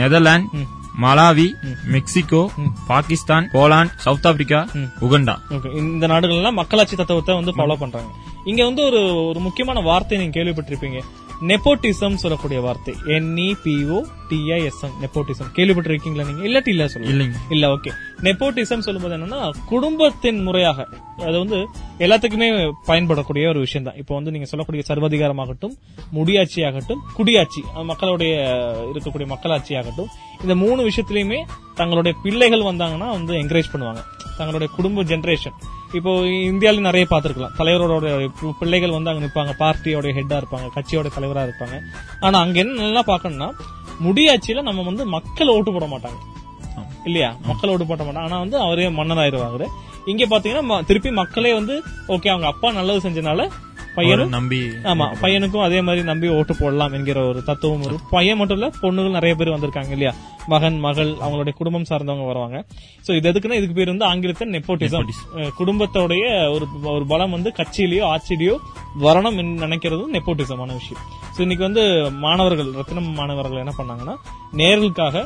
[0.00, 0.66] Netherlands
[1.02, 1.46] Malawi
[1.94, 2.40] Mexico
[2.86, 4.60] Pakistan Poland South Africa
[5.06, 5.34] Uganda.
[5.82, 8.10] இந்த நாடுகள்லாம் மக்களாட்சி தத்துவத்தை வந்து ஃபாலோ பண்றாங்க.
[8.50, 9.00] இங்க வந்து ஒரு
[9.30, 11.00] ஒரு முக்கியமான வார்த்தை நீங்க கேள்விப்பட்டிருப்பீங்க.
[11.40, 12.94] நெப்போட்டிசம் சொல்லக்கூடிய வார்த்தை.
[13.04, 16.42] என்இபிஓ டிஐஎஸ்எம் நெப்போட்டிசம் கேள்விப்பட்டிருக்கீங்களா நீங்க?
[16.48, 17.38] இல்லாட்டி இல்ல சொல்லுங்க.
[17.48, 17.92] இல்ல ஓகே
[18.22, 21.68] நெப்போட்டிசம் சொல்லும்போது என்னன்னா குடும்பத்தின் முறையாக அது வந்து
[21.98, 25.74] எல்லாத்துக்குமே பயன்படக்கூடிய ஒரு விஷயம் தான் இப்போ வந்து நீங்க சொல்லக்கூடிய சர்வாதிகாரமாகட்டும்
[26.12, 28.34] முடியாட்சி ஆகட்டும் குடியாட்சி மக்களுடைய
[28.94, 30.08] இருக்கக்கூடிய மக்களாட்சி ஆகட்டும்
[30.42, 34.02] இந்த மூணு விஷயத்திலயுமே தங்களுடைய பிள்ளைகள் வந்தாங்கன்னா வந்து என்கரேஜ் பண்ணுவாங்க.
[34.36, 35.52] தங்களுடைய குடும்ப ஜெனரேஷன்
[35.92, 37.50] இப்போ இந்தியாவில நிறைய பார்த்திருக்கலாம்.
[37.58, 40.68] தலைவரோட பிள்ளைகள் வந்து அங்க நிப்பாங்க பார்ட்டியோட ஹெட்டா இருப்பாங்க.
[40.74, 41.80] கட்சியோட தலைவரா இருப்பாங்க.
[42.20, 43.50] ஆனா அங்க என்ன நல்லா பாக்கணும்னா
[44.04, 46.18] முடியாட்சியில நம்ம வந்து மக்கள் ஓட்டு போட மாட்டாங்க.
[47.04, 47.36] இல்லையா?
[47.42, 48.18] மக்கள் ஓட்டு போட மாட்டாங்க.
[48.18, 49.66] ஆனா வந்து அவரே மன்னர் ஆயிருவாங்க
[50.04, 53.50] இங்க பாத்தீங்கன்னா ம- திருப்பி மக்களே வந்து ஓகே அவங்க அப்பா நல்லது செஞ்சனால
[53.96, 54.58] பையனும் நம்பி
[54.90, 59.16] ஆமா பையனுக்கும் அதே மாதிரி நம்பி ஓட்டு போடலாம் என்கிற ஒரு தத்துவம் ஒரு பையன் மட்டும் இல்ல பொண்ணுகள்
[59.16, 60.12] நிறைய பேர் வந்திருக்காங்க இல்லையா?
[60.52, 62.58] மகன் மகள் அவங்களுடைய குடும்பம் சார்ந்தவங்க வருவாங்க.
[63.06, 65.10] சோ இது எதுக்குன்னா இதுக்கு பேர் வந்து ஆங்கிலத்தில் நெப்போட்டிசம்
[65.58, 68.54] குடும்பத்தோடைய ஒரு ஒரு பலம் வந்து கட்சியிலயோ ஆட்சியிலயோ
[69.06, 71.02] வரணும் என்று நினைக்கிறது நெப்போட்டிசமான விஷயம்.
[71.34, 71.82] சோ இன்னைக்கு வந்து
[72.26, 74.16] மாணவர்கள் ரத்தினம் மாணவர்கள் என்ன பண்ணாங்கன்னா
[74.60, 75.24] நேர்களுக்காக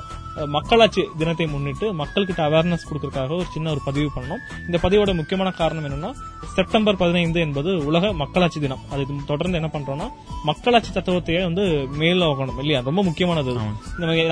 [0.55, 5.87] மக்களாட்சி தினத்தை முன்னிட்டு மக்கள்கிட்ட அவேர்னஸ் கொடுக்கறதுக்காக ஒரு சின்ன ஒரு பதிவு பண்ணோம் இந்த பதிவோட முக்கியமான காரணம்
[5.89, 6.11] என்னன்னா
[6.55, 8.83] செப்டம்பர் பதினைந்து என்பது உலக மக்களாட்சி தினம்.
[8.93, 10.07] அதுக்கு தொடர்ந்து என்ன பண்றோம்னா
[10.49, 11.65] மக்களாட்சி தத்துவத்தையே வந்து
[12.01, 12.81] மேல ஆகணும் இல்லையா?
[12.89, 13.53] ரொம்ப முக்கியமானது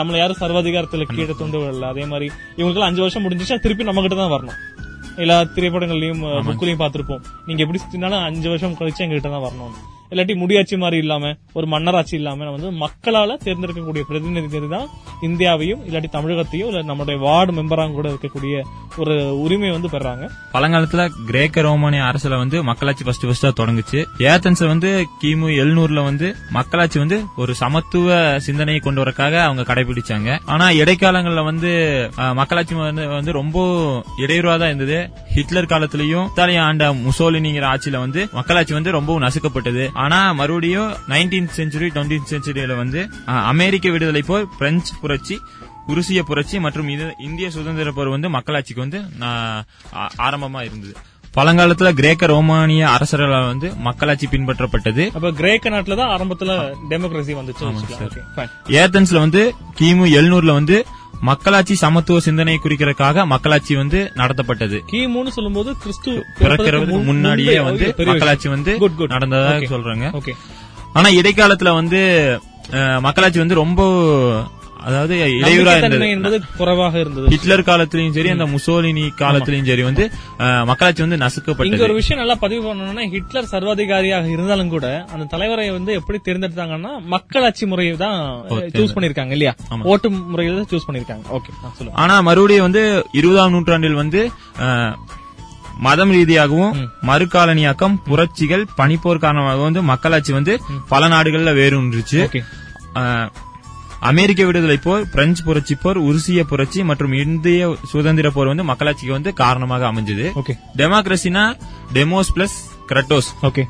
[0.00, 1.90] நம்மள யாரும் சர்வாதிகாரத்துல கீழே துண்டு விடல.
[1.94, 2.28] அதே மாதிரி
[2.60, 4.58] இவங்களுக்கு அஞ்சு வருஷம் முடிஞ்சுச்சா திருப்பி நம்ம கிட்ட தான் வரணும்.
[5.22, 7.24] எல்லா திரைப்படங்கள்லயும் புக்லயும் பார்த்திருப்போம்.
[7.46, 9.74] நீங்க எப்படி சுத்தினாலும் அஞ்சு வருஷம் கழிச்சு எங்க கிட்ட தான் வரணும்
[10.12, 14.88] இல்லாட்டி முடியாட்சி மாதிரி இல்லாம ஒரு மன்னராட்சி இல்லாம நம்ம வந்து மக்களால தேர்ந்தெடுக்கக்கூடிய பிரதிநிதிகள் தான்
[15.22, 18.54] இந்தியாவையும் இல்லாட்டி தமிழகத்தையும் இல்ல நம்மளுடைய வார்டு மெம்பராக கூட இருக்கக்கூடிய
[18.96, 20.24] ஒரு உரிமை வந்து பெறாங்க.
[20.52, 24.00] பழங்காலத்துல கிரேக்க ரோமானிய அரசுல வந்து மக்களாட்சி ஃபர்ஸ்ட் ஃபர்ஸ்டா தொடங்குச்சு.
[24.18, 24.90] ஏத்தன்ஸ் வந்து
[25.22, 30.38] கிமு எழுநூறுல வந்து மக்களாட்சி வந்து ஒரு சமத்துவ சிந்தனையை கொண்டு வரக்காக அவங்க கடைபிடிச்சாங்க.
[30.46, 31.70] ஆனா இடைக்காலங்கள்ல வந்து
[32.34, 33.58] மக்களாட்சி வந்து வந்து ரொம்ப
[34.16, 34.98] இடையூறா தான் இருந்தது.
[35.34, 39.86] ஹிட்லர் காலத்திலயும் இத்தாலிய ஆண்ட முசோலினிங்கிற ஆட்சியில வந்து மக்களாட்சி வந்து ரொம்ப நசுக்கப்பட்டது.
[40.02, 43.00] ஆனா மறுபடியும் நைன்டீன்த் செஞ்சுரி டுவெண்ட்டி செஞ்சுரியில வந்து
[43.52, 45.36] அமெரிக்க விடுதலை போல் பிரெஞ்சு புரட்சி
[45.92, 46.90] உருசிய புரட்சி மற்றும்
[47.28, 48.98] இந்திய சுதந்திர போர் வந்து மக்களாட்சிக்கு வந்து
[50.26, 50.94] ஆரம்பமா இருந்தது.
[51.36, 55.04] பழங்காலத்துல கிரேக்க ரோமானிய அரசர்களால் வந்து மக்களாட்சி பின்பற்றப்பட்டது.
[55.16, 56.54] அப்ப கிரேக்க நாட்டுல தான் ஆரம்பத்துல
[56.90, 57.64] டெமோக்ரஸி வந்துச்சு.
[58.80, 59.42] ஏத்தன்ஸ்ல வந்து
[59.80, 60.78] கிமு எழுநூறுல வந்து
[61.20, 68.48] மக்களாட்சி சமத்துவ சிந்தனை குறிக்கிறதுக்காக மக்களாட்சி வந்து நடத்தப்பட்டது கிமுன்னு சொல்லும்போது கிறிஸ்து பிறக்கிறதுக்கு முன்னாடியே வந்து மக்களாட்சி.
[68.48, 69.08] வந்து Good, good.
[69.08, 69.70] நடந்ததா Okay.
[69.70, 70.34] சொல்றாங்க.
[70.92, 72.00] ஆனா இடைக்காலத்துல வந்து
[73.00, 73.82] மக்களாட்சி வந்து ரொம்ப
[74.82, 76.36] அதாவது இடையூறா இருந்தது.
[76.56, 77.26] குறைவாக இருந்தது.
[77.32, 80.04] ஹிட்லர் காலத்திலயும் சரி அந்த முசோலினி காலத்திலயும் சரி வந்து
[80.68, 81.84] மக்களாட்சி வந்து நசுக்கப்பட்டது.
[81.86, 87.66] ஒரு விஷயம் நல்லா பதிவு பண்ணணும்னா ஹிட்லர் சர்வாதிகாரியாக இருந்தாலும் கூட அந்த தலைவரை வந்து எப்படி தேர்ந்தெடுத்தாங்கன்னா மக்களாட்சி
[87.66, 88.18] முறையை தான்
[88.74, 89.54] சூஸ் பண்ணிருக்காங்க இல்லையா?
[89.90, 91.52] ஓட்டு முறையில தான் சூஸ் பண்ணிருக்காங்க ஓகே
[92.02, 92.84] ஆனா மறுபடியும் வந்து
[93.20, 94.22] இருபதாம் நூற்றாண்டில் வந்து
[95.84, 96.72] மதம் ரீதியாகவும்
[97.08, 100.54] மறுகாலனியாக்கம் புரட்சிகள் பனிப்போர் காரணமாக வந்து மக்களாட்சி வந்து
[100.88, 102.20] பல நாடுகள்ல வேரூன்றுச்சு.
[103.00, 103.28] ஆஹ்,
[104.00, 109.32] அமெரிக்க விடுதலை போர் பிரெஞ்சு புரட்சி போர் உருசிய புரட்சி மற்றும் இந்திய சுதந்திர போர் வந்து மக்களாட்சிக்கு வந்து
[109.32, 110.30] காரணமாக அமைஞ்சது.
[110.34, 110.58] Okay.
[110.76, 111.58] டெமோக்ரஸினா
[111.92, 112.56] demos plus
[112.88, 113.64] kratos okay.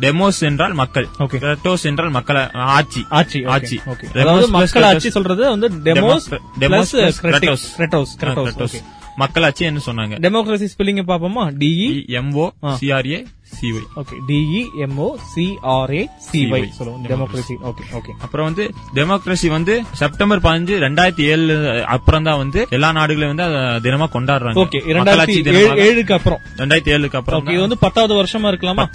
[0.00, 1.08] Demos என்றால் மக்கள்.
[1.18, 3.06] கிரட்டோஸ் என்றால் மக்கள் ஆட்சி.
[3.08, 3.80] ஆட்சி ஆட்சி.
[3.86, 4.48] ஓகே.
[4.48, 8.82] மக்கள் ஆட்சி சொல்றது வந்து demos demos kratos kratos okay
[9.16, 10.14] மக்களாட்சி என்ன சொன்னாங்க.
[10.24, 11.88] டெமோக்ரசி ஸ்பெல்லிங் பாப்போமா D E
[12.20, 12.46] M O
[12.80, 13.18] C R A
[13.54, 16.66] C Y okay D E M O C R A C Y.
[16.78, 21.56] சொல்லுவோம் டெமோக்ரசி ஓகே ஓகே அப்புறம் வந்து டெமோக்ரஸி வந்து செப்டம்பர் பதினஞ்சு ரெண்டாயிரத்தி ஏழு
[21.96, 23.48] அப்புறம் தான் வந்து எல்லா நாடுகளையும் வந்து
[23.86, 24.58] தினமா கொண்டாடுறாங்க.
[24.64, 25.78] ஓகே இரண்டாயிரத்தி தினமாக.
[25.86, 26.40] ஏழுக்கு அப்புறம்.
[26.58, 28.86] ரெண்டாயிரத்தி ஏழுக்கு அப்புறம் இது வந்து பத்தாவது வருஷமா இருக்கலாமா?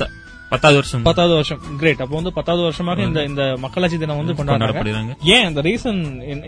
[0.51, 1.03] பத்தாவது வருஷம்.
[1.07, 1.59] பத்தாவது வருஷம்.
[1.77, 5.13] கிரேட் அப்போ வந்து பத்தாவது வருஷமாக இந்த இந்த மக்களாட்சி தினம் வந்து கொண்டாடப்படுறாங்க.
[5.35, 5.99] ஏன் அந்த ரீசன்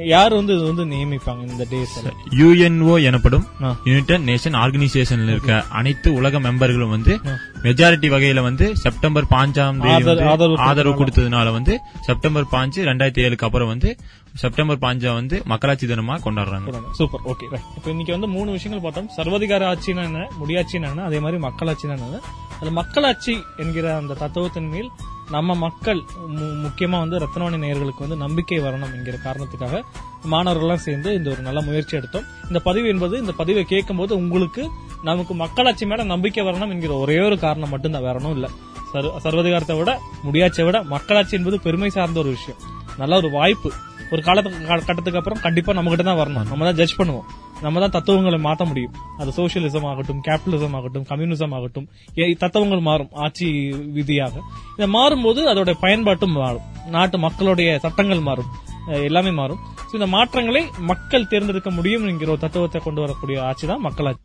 [0.06, 1.96] யார் வந்து இது வந்து நியமிப்பாங்க இந்த டேஸ்
[2.40, 3.46] யுஎன்ஓ எனப்படும்
[3.90, 7.16] யுனைடெட் நேஷன் ஆர்கனைசேஷன்ல இருக்க அனைத்து உலக மெம்பர்களும் வந்து
[7.64, 10.58] மெஜாரிட்டி வகையில வந்து செப்டம்பர் பாஞ்சாம் தேதி ஆதரவு-
[10.94, 11.52] கொடுத்ததுனால.
[11.52, 13.98] வந்து செப்டம்பர் பாஞ்சு ரெண்டாயிரத்தி ஏழுக்கு அப்புறம் வந்து
[14.34, 16.82] செப்டம்பர் பாஞ்சா வந்து மக்களாட்சி தினமா கொண்டாடுறாங்க.
[16.92, 19.26] சூப்பர் ஓகே இப்போ இன்னைக்கு வந்து மூணு விஷயங்கள் பார்த்தோம்.
[19.26, 20.30] சர்வாதிகார ஆட்சினா என்ன?
[20.46, 21.04] முடியாட்சினா என்ன?
[21.04, 22.20] அதே மாதிரி மக்களாட்சினா என்ன?
[22.62, 24.90] அது மக்களாட்சி என்கிற அந்த தத்துவத்தின் மேல்
[25.30, 26.04] நம்ம மக்கள்
[26.36, 29.84] மு- முக்கியமா வந்து ரத்னவாணி நேயர்களுக்கு வந்து நம்பிக்கை வரணும் என்கிற காரணத்துக்காக
[30.32, 32.24] மாணவர்கள்லாம் சேர்ந்து இந்த ஒரு நல்ல முயற்சி எடுத்தோம்.
[32.48, 34.70] இந்த பதிவு என்பது இந்த பதிவை கேட்கும்போது உங்களுக்கு
[35.04, 38.50] நமக்கு மக்களாட்சி மேல நம்பிக்கை வரணும் என்கிற ஒரே ஒரு காரணம் மட்டும்தான் வேற ஒன்றும் இல்ல.
[38.92, 42.60] சர்வ- விட முடியாச்சை விட மக்களாட்சி என்பது பெருமை சார்ந்த ஒரு விஷயம்.
[42.98, 43.72] நல்ல ஒரு வாய்ப்பு.
[44.12, 46.48] ஒரு காலத்துக்கு கட்டத்துக்கு அப்புறம் கண்டிப்பா நம்ம கிட்ட தான் வரணும்.
[46.48, 47.24] நம்ம தான் ஜட்ஜ் பண்ணுவோம்.
[47.62, 48.94] நம்ம தான் தத்துவங்களை மாற்ற முடியும்.
[49.18, 54.32] அது சோசியலிசம் ஆகட்டும் கேபிட்டலிசம் ஆகட்டும் கம்யூனிசம் ஆகட்டும் ஏ- தத்துவங்கள் மாறும் ஆட்சி விதியாக
[54.78, 56.62] இதை மாறும்போது அதோட பயன்பாட்டும் மாறும்.
[56.88, 58.46] நாட்டு மக்களுடைய சட்டங்கள் மாறும்.
[58.88, 59.60] எல்லாமே மாறும்.
[59.94, 64.20] இந்த மாற்றங்களை மக்கள் தேர்ந்தெடுக்க முடியும் என்கிற ஒரு தத்துவத்தை கொண்டு வரக்கூடிய ஆட்சி தான் மக்களாட்சி.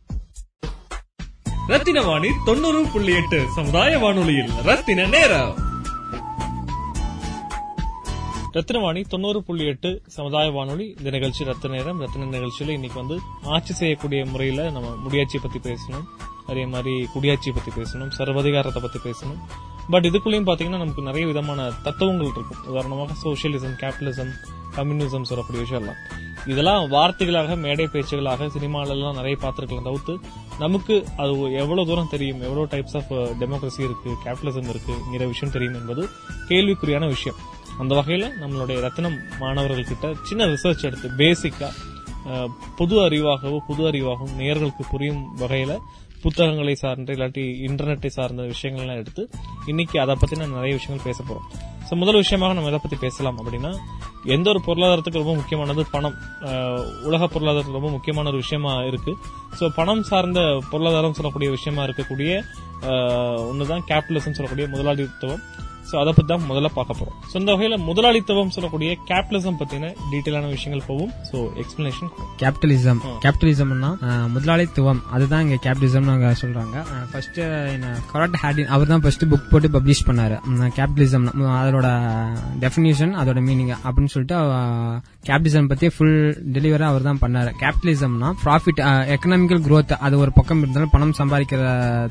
[1.67, 5.66] ரத்தின வாணி தொண்ணூறு புள்ளி எட்டு சமுதாய வானொலியில் ரத்தின நேரம்.
[8.57, 10.95] ரத்னவாணி தொண்ணூறு புள்ளி எட்டு சமுதாய வானொலி.
[10.99, 16.07] இந்த நிகழ்ச்சி ரத்த நேரம் ரத்ன நிகழ்ச்சியில இன்னைக்கு வந்து ஆட்சி செய்யக்கூடிய முறையில நம்ம முடியாட்சியை பத்தி பேசணும்.
[16.47, 19.41] அதே மாதிரி குடியாட்சியை பத்தி பேசணும் சர்வதிகாரத்தை பத்தி பேசணும்.
[19.91, 22.65] பட் இதுக்குள்ளேயும் பாத்தீங்கன்னா நமக்கு நிறைய விதமான தத்துவங்கள் இருக்கும்.
[22.67, 24.33] உதாரணமாக சோசியலிசம் கேபிட்டலிசம்
[24.77, 26.01] கம்யூனிசம் சொல்லக்கூடிய விஷயம் எல்லாம்.
[26.47, 29.83] இதெல்லாம் வார்த்தைகளாக மேடை பேச்சுகளாக சினிமால எல்லாம் நிறைய பார்த்துருக்கலாம்.
[29.83, 30.19] தவிர்த்து
[30.59, 36.09] நமக்கு அது எவ்வளவு தூரம் தெரியும் எவ்வளவு டைப்ஸ் ஆஃப் டெமோக்ரஸி இருக்கு கேபிட்டலிசம் இருக்குங்கிற விஷயம் தெரியும் என்பது
[36.49, 37.39] கேள்விக்குறியான விஷயம்.
[37.83, 41.69] அந்த வகையில நம்மளுடைய ரத்தினம் மாணவர்கள் கிட்ட சின்ன ரிசர்ச் எடுத்து பேசிக்கா
[42.29, 45.73] பொது புது அறிவாகவோ புது அறிவாகவும் நேர்களுக்கு புரியும் வகையில
[46.23, 49.23] புத்தகங்களை சார்ந்த இல்லாட்டி இன்டர்நெட்டை சார்ந்த விஷயங்கள்லாம் எடுத்து
[49.67, 51.47] இன்னைக்கு அதை பத்தின நிறைய விஷயங்கள் பேச போறோம்.
[51.89, 53.71] ஸோ முதல் விஷயமாக நம்ம எதை பத்தி பேசலாம் அப்படின்னா
[54.35, 56.17] எந்த ஒரு பொருளாதாரத்துக்கு ரொம்ப முக்கியமானது பணம்.
[57.09, 59.15] உலக பொருளாதாரத்துக்கு ரொம்ப முக்கியமான ஒரு விஷயமா இருக்கு.
[59.59, 62.33] ஸோ பணம் சார்ந்த பொருளாதாரம் சொல்லக்கூடிய விஷயமா இருக்கக்கூடிய
[63.51, 65.45] ஒன்றுதான் கேபிட்டலிசம் சொல்லக்கூடிய முதலாளித்துவம்.
[65.89, 67.17] சோ அதை பத்தி தான் முதல்ல பார்க்க போறோம்.
[67.31, 72.11] சோ இந்த வகையில முதலாளித்துவம் சொல்லக்கூடிய கேபிட்டலிசம் பத்தின டீட்டெயிலான விஷயங்கள் போகும் சோ எக்ஸ்பிளனேஷன்
[72.43, 73.91] கேபிட்டலிசம் கேபிட்டலிசம்னா
[74.37, 75.03] முதலாளித்துவம்.
[75.17, 76.77] அதுதான் இங்க கேபிட்டலிசம் நாங்க சொல்றாங்க.
[77.13, 77.41] ஃபர்ஸ்ட்
[78.13, 80.39] கரெக்ட் ஹேடின் அவர் தான் ஃபர்ஸ்ட் புக் போட்டு பப்ளிஷ் பண்ணாரு.
[80.79, 81.29] கேபிட்டலிசம்
[81.61, 81.89] அதோட
[82.65, 84.39] டெஃபினிஷன் அதோட மீனிங் அப்படின்னு சொல்லிட்டு
[85.29, 86.19] கேபிட்டலிசம் பத்தி ஃபுல்
[86.57, 87.53] டெலிவரி அவர் தான் பண்ணாரு.
[87.63, 88.83] கேபிட்டலிசம்னா ப்ராஃபிட்
[89.15, 91.63] எக்கனாமிக்கல் growth அது ஒரு பக்கம் இருந்தாலும் பணம் சம்பாதிக்கிற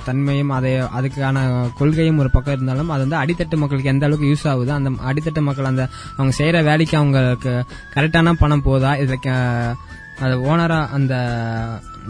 [0.07, 1.43] தன்மையும் அதை அதுக்கான
[1.79, 5.71] கொள்கையும் ஒரு பக்கம் இருந்தாலும் அது வந்து அடித்தட்டு மக்களுக்கு எந்த அளவுக்கு யூஸ் ஆகுது அந்த அடித்தட்டு மக்கள்
[5.71, 7.53] அந்த அவங்க செய்யற வேலைக்கு அவங்களுக்கு
[7.95, 9.75] கரெக்டான பணம் போதா இதுல க-
[10.19, 11.13] அது ஓனரா அந்த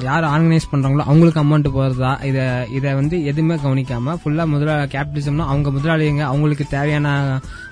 [0.04, 5.70] யார் ஆர்கனைஸ் பண்றாங்களோ அவங்களுக்கு அமௌண்ட் போறதா இதை இதை வந்து எதுவுமே கவனிக்காம ஃபுல்லா முதலா கேபிட்டலிசம்னா அவங்க
[5.72, 7.08] முதலாளிங்க அவங்களுக்கு தேவையான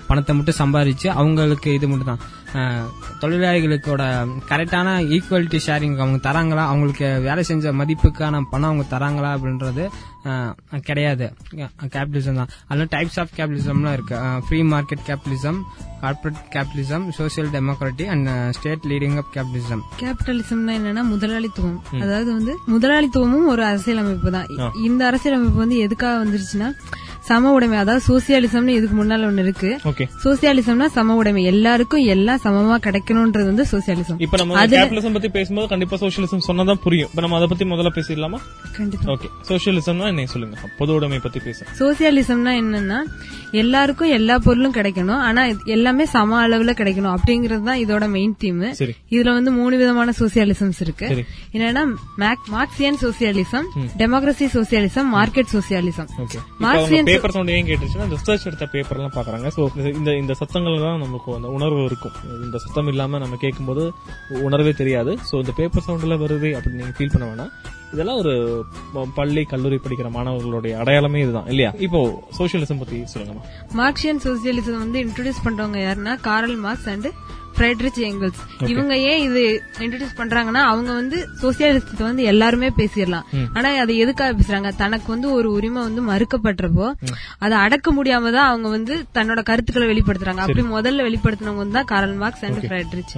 [0.08, 2.88] பணத்தை மட்டும் சம்பாதிச்சு அவங்களுக்கு இது மட்டும் தான்
[3.22, 4.02] தொழிலாளிகளுக்கோட
[4.48, 9.84] கரெக்டான ஈக்குவலிட்டி ஷேரிங் அவங்க தராங்களா அவங்களுக்கு வேலை செஞ்ச மதிப்புக்கான பணம் அவங்க தராங்களா அப்படின்றது
[10.88, 11.26] கிடையாது.
[11.94, 12.52] கேபிட்டலிசம் தான்.
[12.68, 14.16] அதில் டைப்ஸ் ஆஃப் கேபிட்டலிசம்லாம் இருக்கு.
[14.46, 15.60] Free market capitalism
[16.02, 21.78] corporate capitalism social democracy and state leading up capitalism கேபிட்டலிசம்னா என்னன்னா முதலாளித்துவம்.
[22.04, 24.48] அதாவது வந்து முதலாளித்துவமும் ஒரு அரசியலமைப்பு தான்.
[24.88, 26.70] இந்த அரசியலமைப்பு வந்து எதுக்காக வந்துருச்சுன்னா
[27.28, 29.68] சம உடைமை அதாவது சோசியலிசம்னு இதுக்கு முன்னால ஒண்ணு இருக்கு.
[29.84, 30.04] ஓகே.
[30.24, 31.42] சோசியலிசம்னா சம உடைமை.
[31.44, 37.08] எல்லாருக்கும் எல்லாம் சமமா கிடைக்கணும்ன்றது வந்து சோசியலிசம் இப்ப நம்ம கேபிட்டலிசம் பத்தி பேசும்போது கண்டிப்பா சோசியலிசம் சொன்னதான் புரியும்.
[37.10, 38.40] இப்ப நம்ம அதை பத்தி முதல்ல பேசிடலாமா?
[38.76, 39.12] கண்டிப்பா.
[39.12, 39.30] ஓகே.
[39.48, 40.58] சோசியலிசம்னா என்ன சொல்லுங்க?
[40.78, 42.98] பொது உடைமை பத்தி பேச சோசியலிசம்னா என்னன்னா
[43.50, 45.16] எல்லாருக்கும் எல்லா பொருளும் கிடைக்கணும்.
[45.16, 47.14] ஆனா எல்லாமே சம அளவுல கிடைக்கணும்.
[47.14, 48.62] அப்படிங்கறது தான் இதோட மெயின் தீம்.
[49.10, 51.06] இதுல வந்து மூணு விதமான சோசியலிசம்ஸ் இருக்கு.
[51.52, 53.62] என்னன்னா Marx- Marxian socialism.
[53.98, 56.08] Democracy socialism market socialism
[56.58, 60.98] Marxian paper sound ஏன் கேட்டுச்சுன்னா ரிசர்ச் எடுத்த பேப்பர் எல்லாம் பாக்குறாங்க சோ இந்த இந்த சத்தங்கள் தான்
[60.98, 62.12] நமக்கு அந்த உணர்வு இருக்கும்.
[62.44, 63.92] இந்த சத்தம் இல்லாம நம்ம கேட்கும்போது
[64.28, 65.18] உணர்வே தெரியாது.
[65.32, 67.50] சோ இந்த பேப்பர் சவுண்ட்ல வருது அப்படின்னு நீங்க ஃபீல் பண்ண வேணாம்.
[67.94, 68.32] இதெல்லாம் ஒரு
[69.14, 71.70] பள்ளி கல்லூரி படிக்கிற மாணவர்களுடைய அடையாளமே இதுதான் இல்லையா?
[71.78, 72.00] இப்போ
[72.38, 73.34] சோசியலிசம் பத்தி சொல்லுங்க
[73.74, 77.08] மார்க்சியன் சோசியலிசம் வந்து இன்ட்ரோடியூஸ் பண்றவங்க யாருன்னா Karl Marx and
[77.56, 78.68] Friedrich Okay.
[78.72, 79.42] இவங்க ஏன் இது
[79.78, 83.26] இன்ட்ரோடியூஸ் பண்றாங்கன்னா அவங்க வந்து சோசியலிசத்தை வந்து எல்லாருமே பேசிடலாம்.
[83.56, 84.70] ஆனா அதை எதுக்காக பேசுறாங்க?
[84.76, 86.86] தனக்கு வந்து ஒரு உரிமை வந்து மறுக்கப்பட்டப்போ
[87.38, 90.42] அதை அடக்க முடியாம தான் அவங்க வந்து தன்னோட கருத்துக்களை வெளிப்படுத்துறாங்க.
[90.46, 92.60] அப்படி முதல்ல வெளிப்படுத்தினவங்க தான் காரல் மார்க்ஸ் அண்ட்.
[92.70, 93.14] ஃபிரெட்ரிச்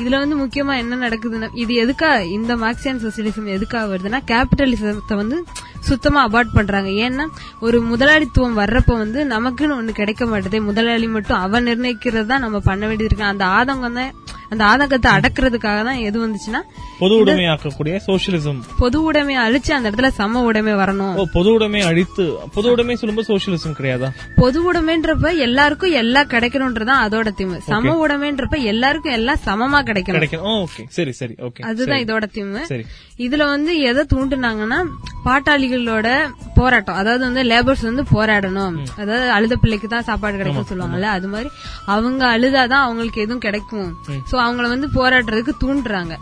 [0.00, 5.38] இதுல வந்து முக்கியமா என்ன நடக்குதுன்னா இது எதுக்கா இந்த மார்க்சியன் சோசியலிசம் எதுக்காக வருதுன்னா கேபிட்டலிசத்தை வந்து
[5.80, 6.88] சுத்தமா அபார்ட் பண்றாங்க.
[6.88, 7.26] ஏன்னா
[7.60, 10.60] ஒரு முதலாளித்துவம் வர்றப்ப வந்து நமக்குன்னு ஒண்ணு கிடைக்க மாட்டேதே.
[10.62, 13.24] முதலாளி மட்டும் அவன் நிர்ணயிக்கிறது தான் நம்ம பண்ண வேண்டியது இருக்கு.
[13.24, 14.12] அந்த ஆதங்கம் தான்
[14.52, 16.60] அந்த ஆதங்கத்தை அடக்குறதுக்காக தான் எது வந்துச்சுன்னா
[17.00, 21.16] பொது உடைமையாக்கக்கூடிய சோசியலிசம் பொது உடைமையை அழிச்சு அந்த இடத்துல சம உடைமை வரணும்.
[21.34, 24.08] பொது உடைமை அழித்து பொது உடைமை சொல்லும்போது சோசியலிசம் கிடையாதா?
[24.40, 30.64] பொது உடைமைன்றப்ப எல்லாருக்கும் எல்லாம் கிடைக்கணும்ன்றதான் அதோட தீமை சம உடைமைன்றப்ப எல்லாருக்கும் எல்லாம் சமமா கிடைக்கணும்.
[30.96, 31.36] சரி சரி.
[31.48, 32.02] ஓகே அதுதான்.
[32.06, 32.64] இதோட தீமை
[33.26, 34.80] இதுல வந்து எதை தூண்டுனாங்கன்னா
[35.26, 36.08] பாட்டாளிகளோட
[36.58, 36.98] போராட்டம்.
[37.00, 38.74] அதாவது வந்து லேபர்ஸ் வந்து போராடணும்.
[39.02, 41.50] அதாவது அழுத பிள்ளைக்கு தான் சாப்பாடு கிடைக்கும் சொல்லுவாங்கல்ல அது மாதிரி
[41.94, 43.88] அவங்க அழுதாதான் அவங்களுக்கு எதுவும் கிடைக்கும்.
[44.30, 46.14] சோ அவங்கள வந்து போராடுறதுக்கு தூண்டுறாங்க.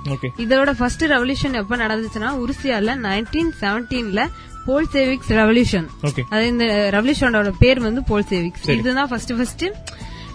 [0.45, 4.23] இதோட ஃபர்ஸ்ட் ரெவல்யூஷன் எப்ப நடந்துச்சுன்னா உருசியால நைன்டீன் செவன்டீன்ல
[4.67, 5.87] போல் சேவிக்ஸ் ரெவல்யூஷன்
[6.35, 6.65] அது இந்த
[6.97, 8.79] ரெவல்யூஷனோட பேர் வந்து போல் சேவிக்ஸ் சரி.
[8.79, 9.65] இதுதான் ஃபர்ஸ்ட் ஃபர்ஸ்ட்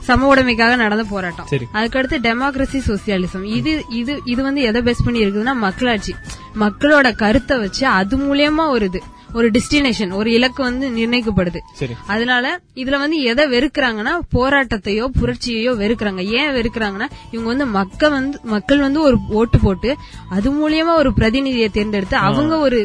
[0.07, 1.47] சம உடைமைக்காக நடந்த போராட்டம்.
[1.77, 6.13] அதுக்கடுத்து டெமோக்ரஸி சோசியலிசம் இது இது இது வந்து எதை பேஸ் பண்ணி இருக்குதுன்னா மக்களாட்சி.
[6.63, 9.01] மக்களோட கருத்தை வச்சு அது மூலியமா ஒரு இது.
[9.33, 11.59] ஒரு டெஸ்டினேஷன் ஒரு இலக்கு வந்து நிர்ணயிக்கப்படுது.
[12.13, 12.45] அதனால
[12.81, 16.21] இதுல வந்து எதை வெறுக்கிறாங்கன்னா போராட்டத்தையோ புரட்சியையோ வெறுக்கிறாங்க.
[16.39, 19.89] ஏன் வெறுக்கிறாங்கன்னா இவங்க வந்து மக்கள் வந்து மக்கள் வந்து ஒரு ஓட்டு போட்டு
[20.37, 22.79] அது மூலியமா ஒரு பிரதிநிதியை தேர்ந்தெடுத்து அவங்க ஒரு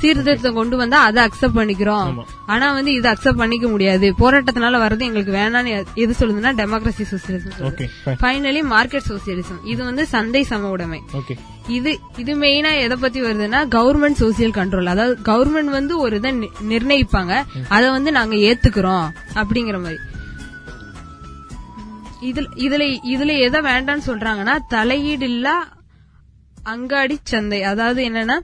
[0.00, 2.12] சீர்திருத்தம் கொண்டு வந்தா அதை அக்செப்ட் பண்ணிக்கிறோம்.
[2.46, 4.06] ஆனா வந்து இதை அக்செப்ட் பண்ணிக்க முடியாது.
[4.22, 10.70] போராட்டத்தினால வர்றது எங்களுக்கு வேணாம்னு எது சொல்லுதுன்னா democracy socialism finally market socialism இது வந்து சந்தை சம
[10.76, 11.00] உடைமை.
[11.68, 16.48] இது இது மெயினா எதை பத்தி வருதுன்னா கவர்மெண்ட் சோசியல் கண்ட்ரோல் அதாவது கவர்மெண்ட் வந்து ஒரு இதை நி-
[16.68, 17.42] நிர்ணயிப்பாங்க.
[17.68, 19.08] அதை வந்து நாங்க ஏத்துக்கிறோம்.
[19.34, 19.96] அப்படிங்கிற மாதிரி.
[22.22, 25.68] இதுல இதுல இதுல எதை வேண்டாம்னு சொல்றாங்கன்னா தலையீடு இல்லா
[26.72, 27.60] அங்காடி சந்தை.
[27.72, 28.36] அதாவது என்னன்னா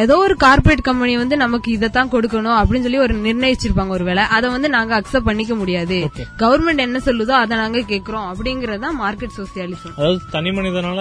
[0.00, 4.50] ஏதோ ஒரு கார்ப்பரேட் கம்பெனி வந்து நமக்கு இதைத்தான் கொடுக்கணும் அப்படின்னு சொல்லி ஒரு நிர்ணயிச்சிருப்பாங்க ஒரு வேலை அதை
[4.50, 5.98] வந்து நாங்க அக்செப்ட் பண்ணிக்க முடியாது.
[6.38, 11.00] கவர்மெண்ட் என்ன சொல்லுதோ அதை நாங்க கேக்குறோம் அப்படிங்கறதுதான் மார்க்கெட் சோசியலிசம் அதாவது தனி மனிதனால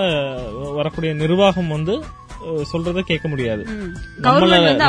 [0.73, 1.95] வரக்கூடிய நிர்வாகம் வந்து
[2.71, 3.63] சொல்றத கேட்க முடியாது.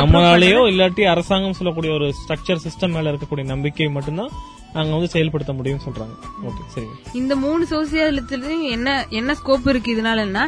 [0.01, 4.33] நம்மளாலேயோ இல்லாட்டி அரசாங்கம் சொல்லக்கூடிய ஒரு ஸ்ட்ரக்சர் சிஸ்டம் மேல இருக்கக்கூடிய நம்பிக்கை மட்டும்தான்
[4.75, 6.15] நாங்க வந்து செயல்படுத்த முடியும் சொல்றாங்க.
[6.47, 6.87] ஓகே சரி.
[7.19, 10.43] இந்த மூணு சோசியலிசத்துலயும் என்ன என்ன ஸ்கோப் இருக்கு இதனாலன்னா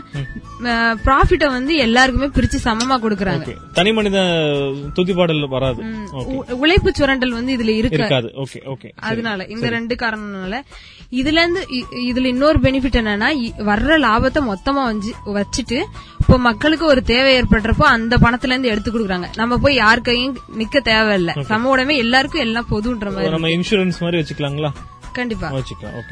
[1.05, 3.55] ப்ராஃபிட்ட வந்து எல்லாருக்குமே பிரிச்சு சமமா கொடுக்கறாங்க.
[3.77, 4.17] தனி மனித
[4.97, 5.81] துதிப்பாடல் வராது.
[6.63, 8.29] உழைப்பு சுரண்டல் வந்து இதுல இருக்கு இருக்காது.
[8.43, 10.61] ஓகே ஓகே அதனால இந்த ரெண்டு காரணம்னால
[11.19, 11.61] இதுல இருந்து
[12.09, 13.29] இதுல இன்னொரு பெனிஃபிட் என்னன்னா
[13.69, 15.79] வர்ற லாபத்தை மொத்தமா வந்து வச்சுட்டு
[16.27, 19.27] இப்போ மக்களுக்கு ஒரு தேவை ஏற்படுறப்போ அந்த பணத்துல இருந்து எடுத்து கொடுக்குறாங்க.
[19.35, 21.41] நம்ம போய் யார் கையும் நிக்க தேவையில்ல.
[21.41, 24.69] சம உடைமை எல்லாருக்கும் எல்லாம் பொதுன்ற மாதிரி நம்ம இன்சூரன்ஸ் மாதிரி வச்சுக்கலாங்களா?
[25.11, 25.51] கண்டிப்பா.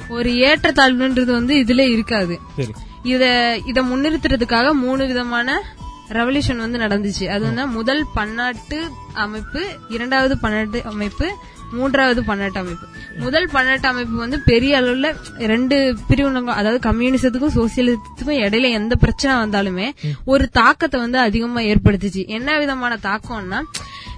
[0.10, 2.40] ஒரு ஏற்றத்தாழ்வுன்றது வந்து இதுல இருக்காது.
[3.04, 3.24] இத
[3.66, 5.58] இத முன்னிறுத்துறதுக்காக மூணு விதமான
[6.10, 7.26] ரெவல்யூஷன் வந்து நடந்துச்சு.
[7.26, 8.80] அது வந்து முதல் பன்னாட்டு
[9.14, 11.28] அமைப்பு இரண்டாவது பன்னாட்டு அமைப்பு
[11.72, 18.70] மூன்றாவது பன்னாட்டு அமைப்பு முதல் பன்னாட்டு அமைப்பு வந்து பெரிய அளவுல ரெண்டு பிரிவினங்க அதாவது கம்யூனிசத்துக்கும் சோசியலிசத்துக்கும் இடையில
[18.70, 19.90] எந்த பிரச்சனை வந்தாலுமே
[20.26, 22.28] ஒரு தாக்கத்தை வந்து அதிகமா ஏற்படுத்துச்சு.
[22.28, 23.62] என்ன விதமான தாக்கம்னா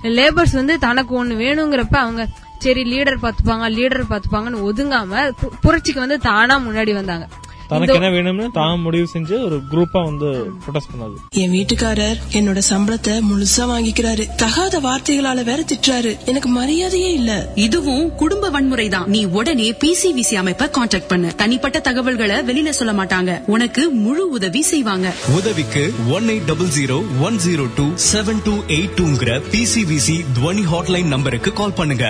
[0.04, 2.28] லேபர்ஸ் வந்து தனக்கு ஒண்ணு வேணுங்கிறப்ப அவங்க
[2.60, 5.30] சரி லீடர் பாத்துப்பாங்க லீடர் பாத்துப்பாங்கன்னு ஒதுங்காம
[5.62, 7.28] புரட்சிக்கு வந்து தானா முன்னாடி வந்தாங்க.
[7.68, 10.30] தனக்கு என்ன வேணும்னு தான் முடிவு செஞ்சு ஒரு குரூப்பா வந்து
[10.66, 14.36] ப்ரொடெஸ்ட் பண்ணது என் வீட்டுக்காரர் என்னோட சம்பளத்தை முழுசா வாங்கிக்கிறாரு.
[14.36, 16.26] தகாத வார்த்தைகளால வேற திட்டுறாரு.
[16.26, 17.52] எனக்கு மரியாதையே இல்ல.
[17.56, 21.36] இதுவும் குடும்ப வன்முறை தான் நீ உடனே பிசிவிசி அமைப்பை காண்டாக்ட் பண்ணு.
[21.36, 23.42] தனிப்பட்ட தகவல்களை வெளியில சொல்ல மாட்டாங்க.
[23.46, 25.14] உனக்கு முழு உதவி செய்வாங்க.
[25.36, 31.14] உதவிக்கு one eight double zero one zero two seven two eight டூங்கிற பிசிவிசி துவனி ஹாட்லைன்
[31.16, 32.08] நம்பருக்கு கால் பண்ணுங்க.